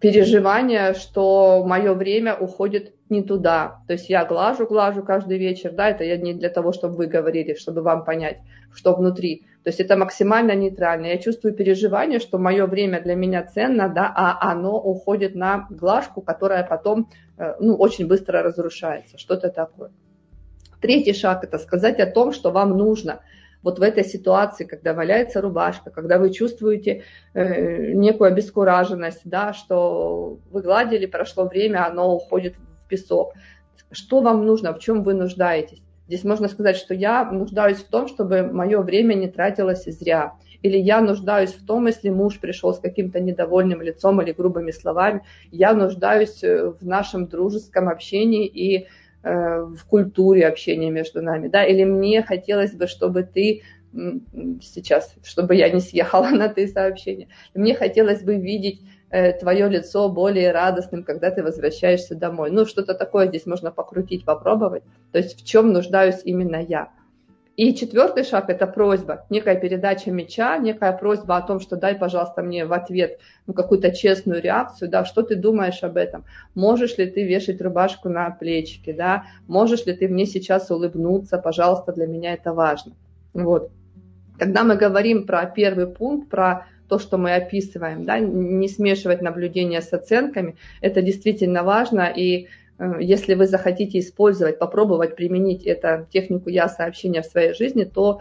[0.00, 3.82] переживание, что мое время уходит не туда.
[3.86, 7.06] То есть я глажу, глажу каждый вечер, да, это я не для того, чтобы вы
[7.06, 8.38] говорили, чтобы вам понять,
[8.74, 9.44] что внутри.
[9.62, 11.06] То есть это максимально нейтрально.
[11.06, 16.22] Я чувствую переживание, что мое время для меня ценно, да, а оно уходит на глажку,
[16.22, 19.18] которая потом э, ну, очень быстро разрушается.
[19.18, 19.90] Что-то такое.
[20.80, 23.20] Третий шаг– это сказать о том, что вам нужно–
[23.62, 27.02] вот в этой ситуации, когда валяется рубашка, когда вы чувствуете
[27.34, 33.34] э, некую обескураженность, да, что вы гладили, прошло время, оно уходит в песок.
[33.92, 35.82] Что вам нужно, в чем вы нуждаетесь?
[36.06, 40.34] Здесь можно сказать, что я нуждаюсь в том, чтобы мое время не тратилось зря.
[40.62, 45.22] Или я нуждаюсь в том, если муж пришел с каким-то недовольным лицом или грубыми словами,
[45.50, 48.88] я нуждаюсь э, в нашем дружеском общении и
[49.22, 53.62] в культуре общения между нами, да, или мне хотелось бы, чтобы ты
[54.62, 60.08] сейчас, чтобы я не съехала на ты сообщения, мне хотелось бы видеть э, твое лицо
[60.08, 62.50] более радостным, когда ты возвращаешься домой.
[62.50, 64.84] Ну, что-то такое здесь можно покрутить, попробовать.
[65.12, 66.90] То есть в чем нуждаюсь именно я.
[67.56, 72.42] И четвертый шаг– это просьба, некая передача меча, некая просьба о том, что дай, пожалуйста,
[72.42, 76.24] мне в ответ ну, какую-то честную реакцию, да, что ты думаешь об этом,
[76.54, 81.92] можешь ли ты вешать рубашку на плечики, да, можешь ли ты мне сейчас улыбнуться, пожалуйста,
[81.92, 82.92] для меня это важно.
[83.34, 83.70] Вот.
[84.38, 89.82] Когда мы говорим про первый пункт, про то, что мы описываем, да, не смешивать наблюдения
[89.82, 92.48] с оценками, это действительно важно, и
[92.98, 98.20] если вы захотите использовать, попробовать применить эту технику я-сообщения в своей жизни, то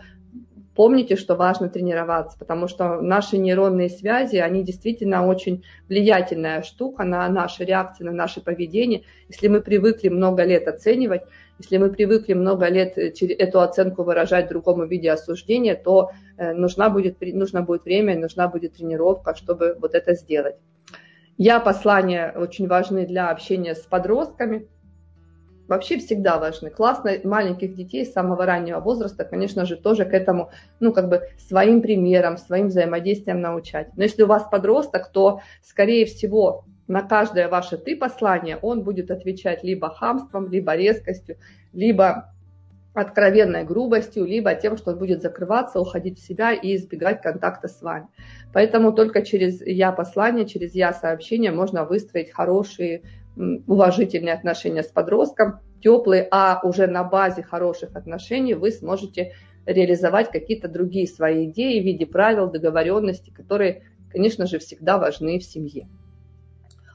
[0.76, 7.28] помните, что важно тренироваться, потому что наши нейронные связи, они действительно очень влиятельная штука на
[7.30, 9.04] наши реакции, на наше поведение.
[9.28, 11.24] Если мы привыкли много лет оценивать,
[11.58, 16.54] если мы привыкли много лет э, эту оценку выражать в другом виде осуждения, то э,
[16.54, 20.56] нужна будет, нужно будет время, нужна будет тренировка, чтобы вот это сделать.
[21.42, 24.68] Я послания очень важны для общения с подростками.
[25.70, 26.70] Вообще всегда важны.
[26.70, 31.30] Классно маленьких детей с самого раннего возраста, конечно же, тоже к этому, ну, как бы
[31.38, 33.88] своим примером, своим взаимодействием научать.
[33.96, 39.10] Но если у вас подросток, то, скорее всего, на каждое ваше «ты» послание он будет
[39.10, 41.38] отвечать либо хамством, либо резкостью,
[41.72, 42.34] либо
[42.94, 47.82] откровенной грубостью, либо тем, что он будет закрываться, уходить в себя и избегать контакта с
[47.82, 48.08] вами.
[48.54, 53.04] Поэтому только через «я» послание, через «я» сообщение можно выстроить хорошие,
[53.36, 59.34] уважительные отношения с подростком, теплые, а уже на базе хороших отношений вы сможете
[59.66, 65.44] реализовать какие-то другие свои идеи в виде правил, договоренностей, которые, конечно же, всегда важны в
[65.44, 65.88] семье.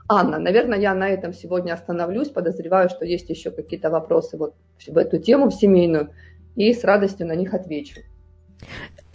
[0.08, 2.28] Анна, наверное, я на этом сегодня остановлюсь.
[2.28, 4.54] Подозреваю, что есть еще какие-то вопросы вот
[4.86, 6.10] в эту тему, в семейную,
[6.56, 8.00] и с радостью на них отвечу.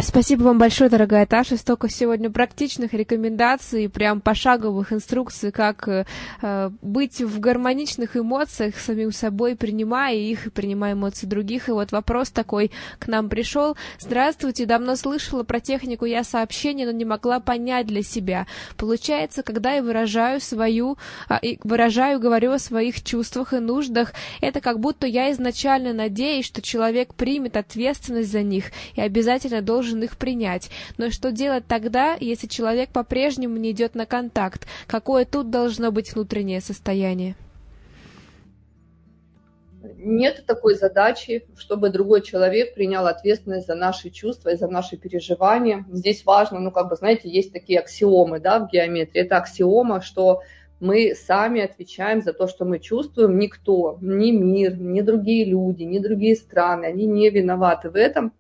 [0.10, 1.56] Спасибо вам большое, дорогая Таша.
[1.56, 9.12] Столько сегодня практичных рекомендаций, прям пошаговых инструкций, как э, быть в гармоничных эмоциях с самим
[9.12, 11.70] собой, принимая их и принимая эмоции других.
[11.70, 13.78] И вот вопрос такой к нам пришел.
[14.00, 18.48] Здравствуйте, давно слышала про технику я сообщения, но не могла понять для себя.
[18.78, 20.98] Получается, когда я выражаю свою,
[21.30, 26.64] э, выражаю, говорю о своих чувствах и нуждах, это как будто я изначально надеюсь, что
[26.64, 30.70] человек примет ответственность за них и обязательно должен должен их принять.
[30.98, 34.66] Но что делать тогда, если человек по-прежнему не идет на контакт?
[34.88, 37.36] Какое тут должно быть внутреннее состояние?
[39.98, 45.86] Нет такой задачи, чтобы другой человек принял ответственность за наши чувства и за наши переживания.
[45.92, 49.22] Здесь важно, ну, как бы, знаете, есть такие аксиомы, да, в геометрии.
[49.22, 50.42] Это аксиома, что
[50.82, 53.38] мы сами отвечаем за то, что мы чувствуем.
[53.38, 58.34] Никто, ни мир, ни другие люди, ни другие страны, они не виноваты в этом.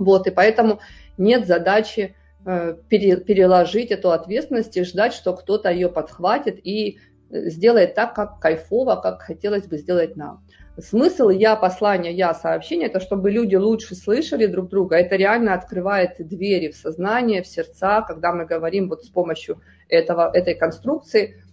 [0.00, 0.80] Вот, и поэтому
[1.18, 6.98] нет задачи э, переложить эту ответственность и ждать, что кто-то ее подхватит и
[7.30, 10.42] э, сделает так, как кайфово, как хотелось бы сделать нам.
[10.78, 14.96] Смысл я послания, я сообщения, это чтобы люди лучше слышали друг друга.
[14.96, 20.30] Это реально открывает двери в сознание, в сердца, когда мы говорим вот с помощью этого,
[20.32, 21.44] этой конструкции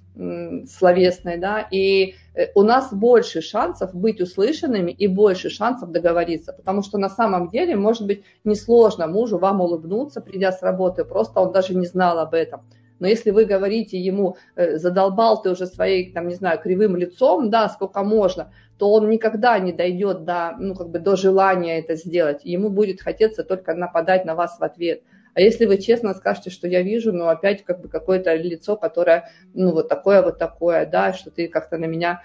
[0.68, 6.82] словесной, да, и э, у нас больше шансов быть услышанными и больше шансов договориться, потому
[6.82, 11.51] что на самом деле, может быть, несложно мужу вам улыбнуться, придя с работы, просто он
[11.51, 12.61] даже не знал об этом.
[12.99, 17.49] Но если вы говорите ему, э, задолбал ты уже своей, там, не знаю, кривым лицом,
[17.49, 21.95] да, сколько можно, то он никогда не дойдет до, ну, как бы до желания это
[21.95, 22.41] сделать.
[22.43, 25.01] Ему будет хотеться только нападать на вас в ответ.
[25.38, 29.29] А если вы честно скажете, что я вижу, ну, опять как бы какое-то лицо, которое,
[29.53, 32.23] ну, вот такое, вот такое, да, что ты как-то на меня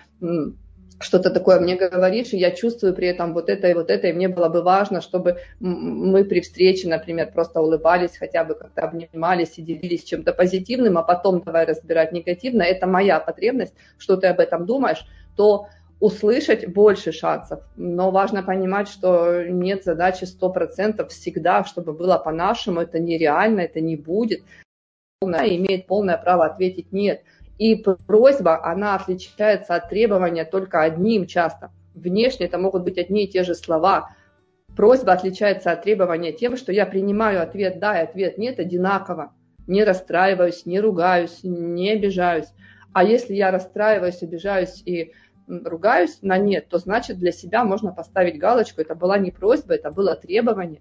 [0.99, 4.15] что-то такое мне говоришь, и я чувствую при этом вот это и вот это, и
[4.15, 9.59] мне было бы важно, чтобы мы при встрече, например, просто улыбались, хотя бы как-то обнимались
[9.59, 14.41] и делились чем-то позитивным, а потом давай разбирать негативно, это моя потребность, что ты об
[14.41, 15.05] этом думаешь,
[15.37, 15.67] то
[16.03, 17.61] услышать больше шансов.
[17.77, 23.95] Но важно понимать, что нет задачи 100% всегда, чтобы было по-нашему, это нереально, это не
[23.95, 24.43] будет.
[25.21, 27.23] Она имеет полное право ответить «нет».
[27.57, 31.71] И просьба, она отличается от требования только одним часто.
[31.95, 34.17] Внешне это могут быть одни и те же слова.
[34.77, 39.33] Просьба отличается от требования тем, что я принимаю ответ «да» и ответ «нет» одинаково.
[39.69, 42.49] Не расстраиваюсь, не ругаюсь, не обижаюсь.
[42.93, 45.13] А если я расстраиваюсь, обижаюсь и
[45.47, 48.81] ругаюсь на нет, то значит для себя можно поставить галочку.
[48.81, 50.81] Это была не просьба, это было требование.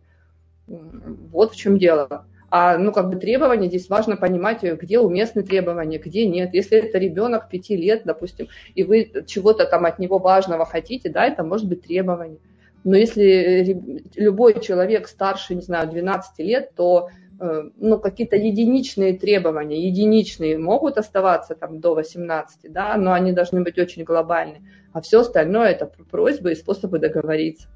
[0.68, 2.26] Вот в чем дело.
[2.50, 6.54] А ну, как бы требования, здесь важно понимать, где уместны требования, где нет.
[6.54, 11.26] Если это ребенок пяти лет, допустим, и вы чего-то там от него важного хотите, да,
[11.26, 12.40] это может быть требование.
[12.84, 19.88] Но если любой человек старше, не знаю, 12 лет, то Э, ну, какие-то единичные требования,
[19.88, 24.62] единичные могут оставаться там до 18, да, но они должны быть очень глобальны.
[24.94, 27.68] А все остальное это просьбы и способы договориться.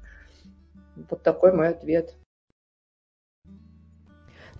[1.10, 2.14] Вот такой мой ответ.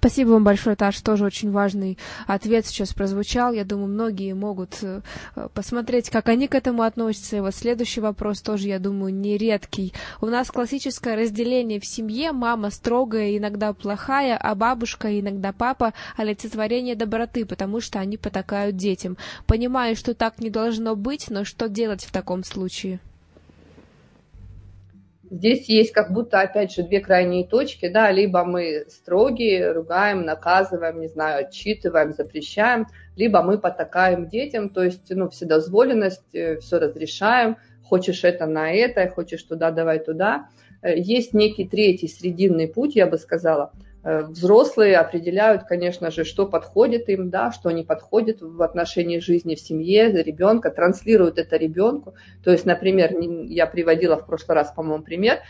[0.07, 1.99] Спасибо вам большое, Таш, тоже очень важный
[2.29, 3.53] ответ сейчас прозвучал.
[3.53, 5.01] Я думаю, многие могут э,
[5.53, 7.39] посмотреть, как они к этому относятся.
[7.39, 9.93] И вот следующий вопрос тоже, я думаю, нередкий.
[10.21, 12.31] У нас классическое разделение в семье.
[12.31, 19.17] Мама строгая, иногда плохая, а бабушка, иногда папа– олицетворение доброты, потому что они потакают детям.
[19.47, 23.01] Понимаю, что так не должно быть, но что делать в таком случае?
[25.31, 31.01] Здесь есть как будто, опять же, две крайние точки, да, либо мы строгие, ругаем, наказываем,
[31.01, 37.57] не знаю, отчитываем, запрещаем, либо мы потакаем детям, то есть, ну, вседозволенность, э, все разрешаем,
[37.83, 40.49] хочешь это на это, хочешь туда, давай туда.
[40.83, 43.73] Э, есть некий третий срединный путь, я бы сказала–
[44.07, 49.61] взрослые определяют, конечно же, что подходит им, да, что не подходит в отношении жизни в
[49.61, 52.15] семье, ребенка, транслируют это ребенку.
[52.45, 55.41] То есть, например, я приводила в прошлый раз, по-моему, пример,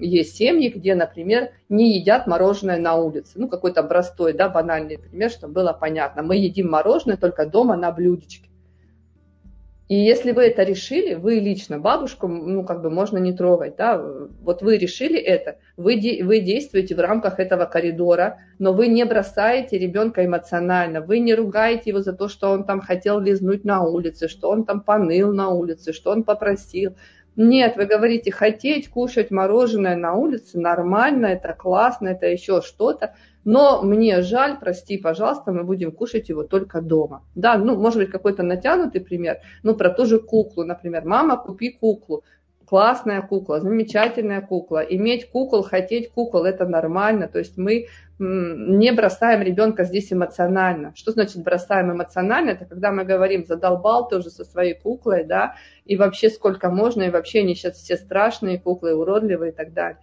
[0.00, 3.32] есть семьи, где, например, не едят мороженое на улице.
[3.36, 6.22] Ну, какой-то простой, да, банальный пример, чтобы было понятно.
[6.22, 8.50] Мы едим мороженое только дома на блюдечке.
[9.88, 14.02] И если вы это решили, вы лично, бабушку, ну, как бы можно не трогать, да,
[14.42, 19.04] вот вы решили это, вы, де, вы действуете в рамках этого коридора, но вы не
[19.04, 23.84] бросаете ребенка эмоционально, вы не ругаете его за то, что он там хотел лизнуть на
[23.84, 26.96] улице, что он там поныл на улице, что он попросил.
[27.36, 33.14] Нет, вы говорите, хотеть кушать мороженое на улице нормально, это классно, это еще что-то,
[33.46, 37.22] но мне жаль, прости, пожалуйста, мы будем кушать его только дома.
[37.36, 41.04] Да, ну, может быть, какой-то натянутый пример, ну, про ту же куклу, например.
[41.04, 42.24] Мама, купи куклу.
[42.66, 44.80] Классная кукла, замечательная кукла.
[44.80, 47.28] Иметь кукол, хотеть кукол– это нормально.
[47.28, 47.86] То есть мы
[48.18, 50.92] не бросаем ребенка здесь эмоционально.
[50.96, 52.50] Что значит бросаем эмоционально?
[52.50, 57.04] Это когда мы говорим, задолбал ты уже со своей куклой, да, и вообще сколько можно,
[57.04, 59.98] и вообще они сейчас все страшные куклы, уродливые и так далее.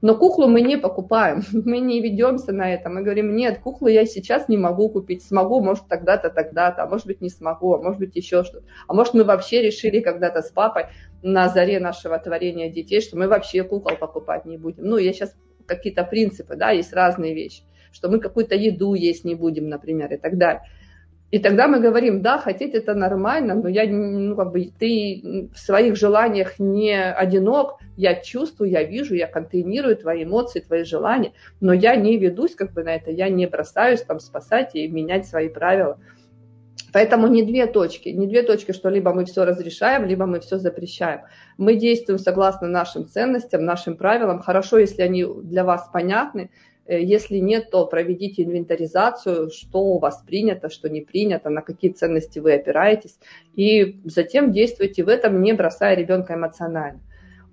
[0.00, 2.88] Но куклу мы не покупаем, мы не ведемся на это.
[2.88, 7.06] Мы говорим, нет, куклу я сейчас не могу купить, смогу, может, тогда-то, тогда-то, а может
[7.06, 8.64] быть, не смогу, а может быть, еще что-то.
[8.86, 10.86] А может, мы вообще решили когда-то с папой
[11.22, 14.84] на заре нашего творения детей, что мы вообще кукол покупать не будем.
[14.84, 15.34] Ну, я сейчас
[15.66, 20.16] какие-то принципы, да, есть разные вещи, что мы какую-то еду есть не будем, например, и
[20.16, 20.62] так далее.
[21.30, 25.58] И тогда мы говорим, да, хотеть это нормально, но я, ну, как бы, ты в
[25.58, 31.74] своих желаниях не одинок, я чувствую, я вижу, я контейнирую твои эмоции, твои желания, но
[31.74, 35.50] я не ведусь как бы на это, я не бросаюсь там спасать и менять свои
[35.50, 35.98] правила.
[36.94, 40.56] Поэтому не две точки, не две точки, что либо мы все разрешаем, либо мы все
[40.56, 41.20] запрещаем.
[41.58, 44.40] Мы действуем согласно нашим ценностям, нашим правилам.
[44.40, 46.50] Хорошо, если они для вас понятны,
[46.88, 52.38] если нет, то проведите инвентаризацию, что у вас принято, что не принято, на какие ценности
[52.38, 53.18] вы опираетесь,
[53.54, 57.00] и затем действуйте в этом, не бросая ребенка эмоционально.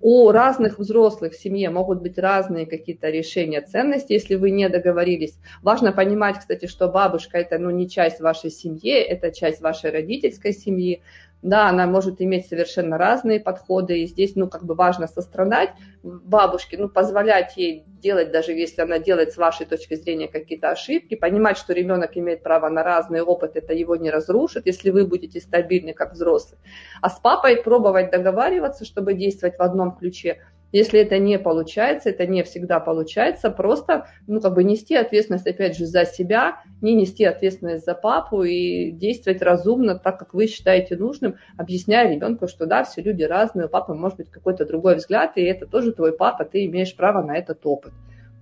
[0.00, 5.38] У разных взрослых в семье могут быть разные какие-то решения ценностей, если вы не договорились.
[5.62, 10.52] Важно понимать, кстати, что бабушка это ну, не часть вашей семьи, это часть вашей родительской
[10.52, 11.02] семьи
[11.42, 15.70] да, она может иметь совершенно разные подходы, и здесь, ну, как бы важно сострадать
[16.02, 21.14] бабушке, ну, позволять ей делать, даже если она делает с вашей точки зрения какие-то ошибки,
[21.14, 25.40] понимать, что ребенок имеет право на разный опыт, это его не разрушит, если вы будете
[25.40, 26.58] стабильны как взрослый.
[27.00, 30.38] А с папой пробовать договариваться, чтобы действовать в одном ключе,
[30.72, 35.76] Если это не получается, это не всегда получается, просто, ну, как бы нести ответственность, опять
[35.76, 40.96] же, за себя, не нести ответственность за папу и действовать разумно, так, как вы считаете
[40.96, 45.36] нужным, объясняя ребенку, что да, все люди разные, у папы может быть какой-то другой взгляд,
[45.36, 47.92] и это тоже твой папа, ты имеешь право на этот опыт.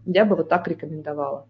[0.07, 1.47] Я бы вот так рекомендовала.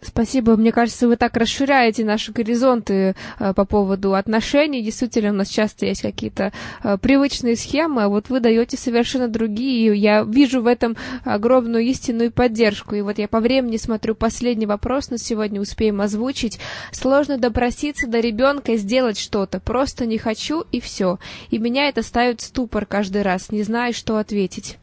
[0.00, 0.56] Спасибо.
[0.56, 4.82] Мне кажется, вы так расширяете наши горизонты э, по поводу отношений.
[4.82, 9.94] Действительно, у нас часто есть какие-то э, привычные схемы, а вот вы даете совершенно другие.
[9.94, 12.94] Я вижу в этом огромную истинную поддержку.
[12.94, 16.58] И вот я по времени смотрю последний вопрос на сегодня, успеем озвучить.
[16.90, 19.60] Сложно допроситься до ребенка сделать что-то.
[19.60, 21.18] Просто не хочу и все.
[21.50, 24.78] И меня это ставит в ступор каждый раз, не знаю, что ответить.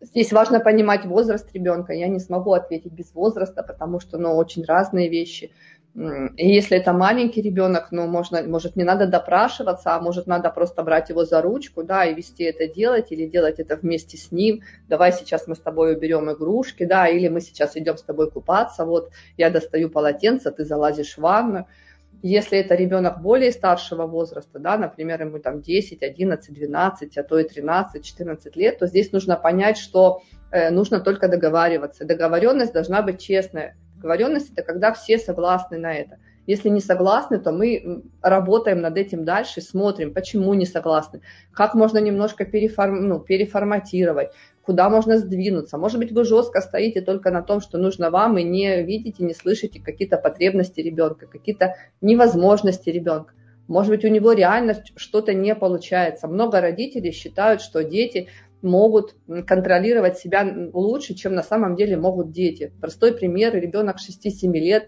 [0.00, 1.92] Здесь важно понимать возраст ребенка.
[1.92, 5.52] Я не смогу ответить без возраста, потому что ну, очень разные вещи.
[5.94, 10.84] И если это маленький ребенок, ну, можно, может, не надо допрашиваться, а может, надо просто
[10.84, 14.62] брать его за ручку, да, и вести это делать, или делать это вместе с ним.
[14.88, 18.84] Давай сейчас мы с тобой уберем игрушки, да, или мы сейчас идем с тобой купаться,
[18.84, 21.66] вот, я достаю полотенце, ты залазишь в ванну.
[22.22, 27.38] Если это ребенок более старшего возраста, да, например, ему там 10, 11, 12, а то
[27.38, 32.04] и 13, 14 лет, то здесь нужно понять, что э, нужно только договариваться.
[32.04, 33.76] Договоренность должна быть честная.
[33.96, 36.18] Договоренность– это когда все согласны на это.
[36.46, 41.20] Если не согласны, то мы работаем над этим дальше, смотрим, почему не согласны,
[41.52, 44.32] как можно немножко переформ, ну, переформатировать,
[44.70, 45.78] куда можно сдвинуться.
[45.78, 49.34] Может быть, вы жестко стоите только на том, что нужно вам, и не видите, не
[49.34, 53.34] слышите какие-то потребности ребенка, какие-то невозможности ребенка.
[53.66, 56.28] Может быть, у него реально что-то не получается.
[56.28, 58.28] Много родителей считают, что дети
[58.62, 62.72] могут контролировать себя лучше, чем на самом деле могут дети.
[62.80, 64.86] Простой пример, ребенок 6-7 лет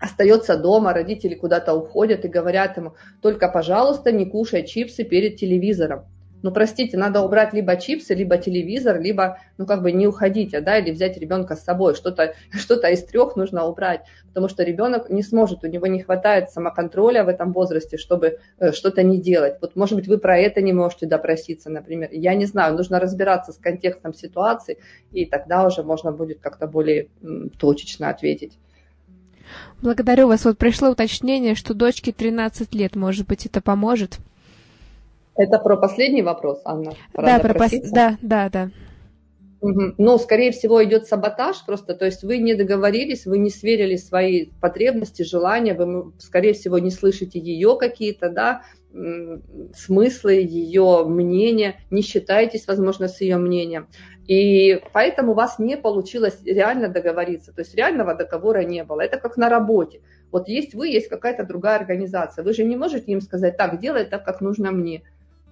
[0.00, 6.06] остается дома, родители куда-то уходят и говорят ему, только, пожалуйста, не кушай чипсы перед телевизором
[6.42, 10.78] ну, простите, надо убрать либо чипсы, либо телевизор, либо, ну, как бы не уходите, да,
[10.78, 11.94] или взять ребенка с собой.
[11.94, 16.50] Что-то что из трех нужно убрать, потому что ребенок не сможет, у него не хватает
[16.50, 19.56] самоконтроля в этом возрасте, чтобы э, что-то не делать.
[19.60, 22.08] Вот, может быть, вы про это не можете допроситься, например.
[22.12, 24.78] Я не знаю, нужно разбираться с контекстом ситуации,
[25.12, 27.08] и тогда уже можно будет как-то более
[27.58, 28.58] точечно ответить.
[29.80, 30.44] Благодарю вас.
[30.44, 32.96] Вот пришло уточнение, что дочке 13 лет.
[32.96, 34.18] Может быть, это поможет?
[35.38, 36.92] Это про последний вопрос, Анна?
[37.14, 37.70] да, про пос...
[37.92, 38.70] да, да, да.
[39.60, 39.94] Угу.
[39.98, 44.46] Ну, скорее всего, идет саботаж просто, то есть вы не договорились, вы не сверили свои
[44.60, 48.62] потребности, желания, вы, скорее всего, не слышите ее какие-то, да,
[49.76, 53.86] смыслы, ее мнения, не считаетесь, возможно, с ее мнением.
[54.26, 59.00] И поэтому у вас не получилось реально договориться, то есть реального договора не было.
[59.00, 60.00] Это как на работе.
[60.30, 62.44] Вот есть вы, есть какая-то другая организация.
[62.44, 65.02] Вы же не можете им сказать, так, делай так, как нужно мне.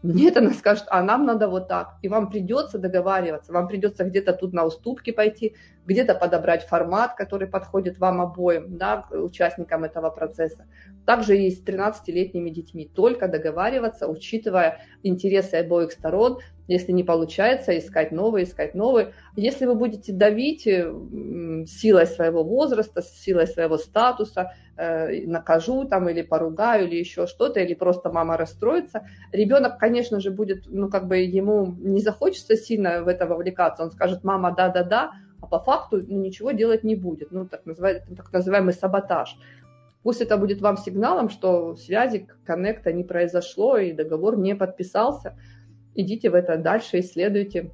[0.02, 1.96] Нет, она скажет, а нам надо вот так.
[2.02, 5.54] И вам придется договариваться, вам придется где-то тут на уступки пойти,
[5.86, 10.66] где-то подобрать формат, который подходит вам обоим, да, участникам этого процесса.
[11.06, 12.90] Также и с 13-летними детьми.
[12.94, 16.38] Только договариваться, учитывая интересы обоих сторон.
[16.68, 19.12] Если не получается, искать новые, искать новые.
[19.36, 20.92] Если вы будете давить э,
[21.66, 27.74] силой своего возраста, силой своего статуса, э, накажу там или поругаю или еще что-то, или
[27.74, 33.08] просто мама расстроится, ребенок, конечно же, будет, ну, как бы ему не захочется сильно в
[33.08, 33.84] это вовлекаться.
[33.84, 37.30] Он скажет, мама, да-да-да, а по факту ну, ничего делать не будет.
[37.30, 39.36] Ну, так, называемый, так называемый саботаж.
[40.02, 45.36] Пусть это будет вам сигналом, что связи, коннекта не произошло и договор не подписался.
[45.96, 47.72] Идите в это дальше, исследуйте.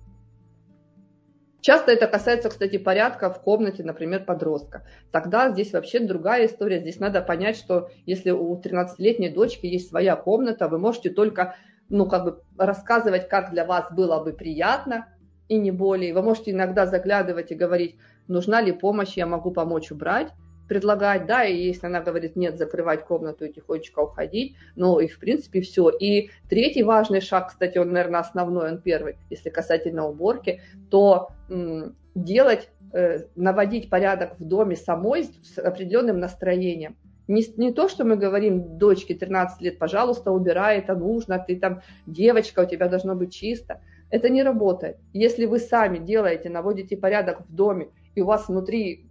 [1.60, 4.84] Часто это касается, кстати, порядка в комнате, например, подростка.
[5.12, 6.80] Тогда здесь вообще другая история.
[6.80, 11.54] Здесь надо понять, что если у 13-летней дочки есть своя комната, вы можете только
[11.88, 15.06] ну, как бы рассказывать, как для вас было бы приятно,
[15.48, 16.14] и не более.
[16.14, 17.96] Вы можете иногда заглядывать и говорить,
[18.26, 20.28] нужна ли помощь, я могу помочь убрать,
[20.72, 25.18] предлагать, да, и если она говорит нет, закрывать комнату и тихонечко уходить, ну и в
[25.18, 25.90] принципе все.
[25.90, 31.94] И третий важный шаг, кстати, он, наверное, основной, он первый, если касательно уборки, то м,
[32.14, 36.96] делать, э, наводить порядок в доме самой с определенным настроением.
[37.28, 41.82] Не, не то, что мы говорим дочке 13 лет, пожалуйста, убирай, это нужно, ты там
[42.06, 43.82] девочка, у тебя должно быть чисто.
[44.08, 44.96] Это не работает.
[45.12, 49.06] Если вы сами делаете, наводите порядок в доме, и у вас внутри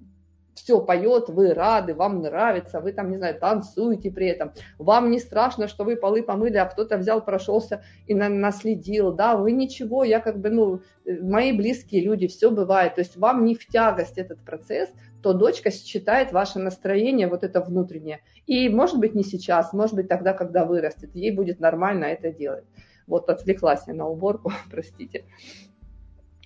[0.61, 5.19] все поет, вы рады, вам нравится, вы там, не знаю, танцуете при этом, вам не
[5.19, 10.03] страшно, что вы полы помыли, а кто-то взял, прошелся и на, наследил, да, вы ничего,
[10.03, 14.19] я как бы, ну, мои близкие люди, все бывает, то есть вам не в тягость
[14.19, 14.89] этот процесс,
[15.23, 20.07] то дочка считает ваше настроение, вот это внутреннее, и может быть не сейчас, может быть
[20.07, 22.65] тогда, когда вырастет, ей будет нормально это делать.
[23.07, 25.25] Вот отвлеклась я на уборку, простите.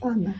[0.02, 0.36] Ладно.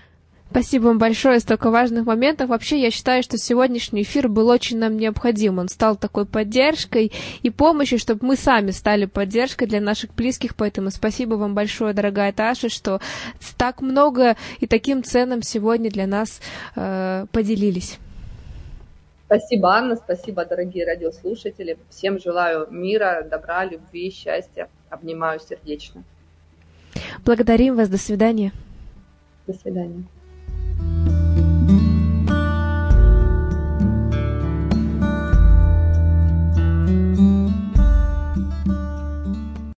[0.52, 2.50] Спасибо вам большое, столько важных моментов.
[2.50, 5.60] Вообще, я считаю, что сегодняшний эфир был очень нам необходим.
[5.60, 10.56] Он стал такой поддержкой и помощью, чтобы мы сами стали поддержкой для наших близких.
[10.56, 13.02] Поэтому спасибо вам большое, дорогая Таша, что
[13.58, 16.40] так много и таким ценным сегодня для нас
[16.76, 18.00] э, поделились.
[19.26, 21.78] Спасибо, Анна, спасибо, дорогие радиослушатели.
[21.90, 24.70] Всем желаю мира, добра, любви, счастья.
[24.90, 26.04] Обнимаю сердечно.
[27.26, 27.90] Благодарим вас.
[27.90, 28.52] До свидания.
[29.48, 30.06] До свидания.
[30.78, 31.25] you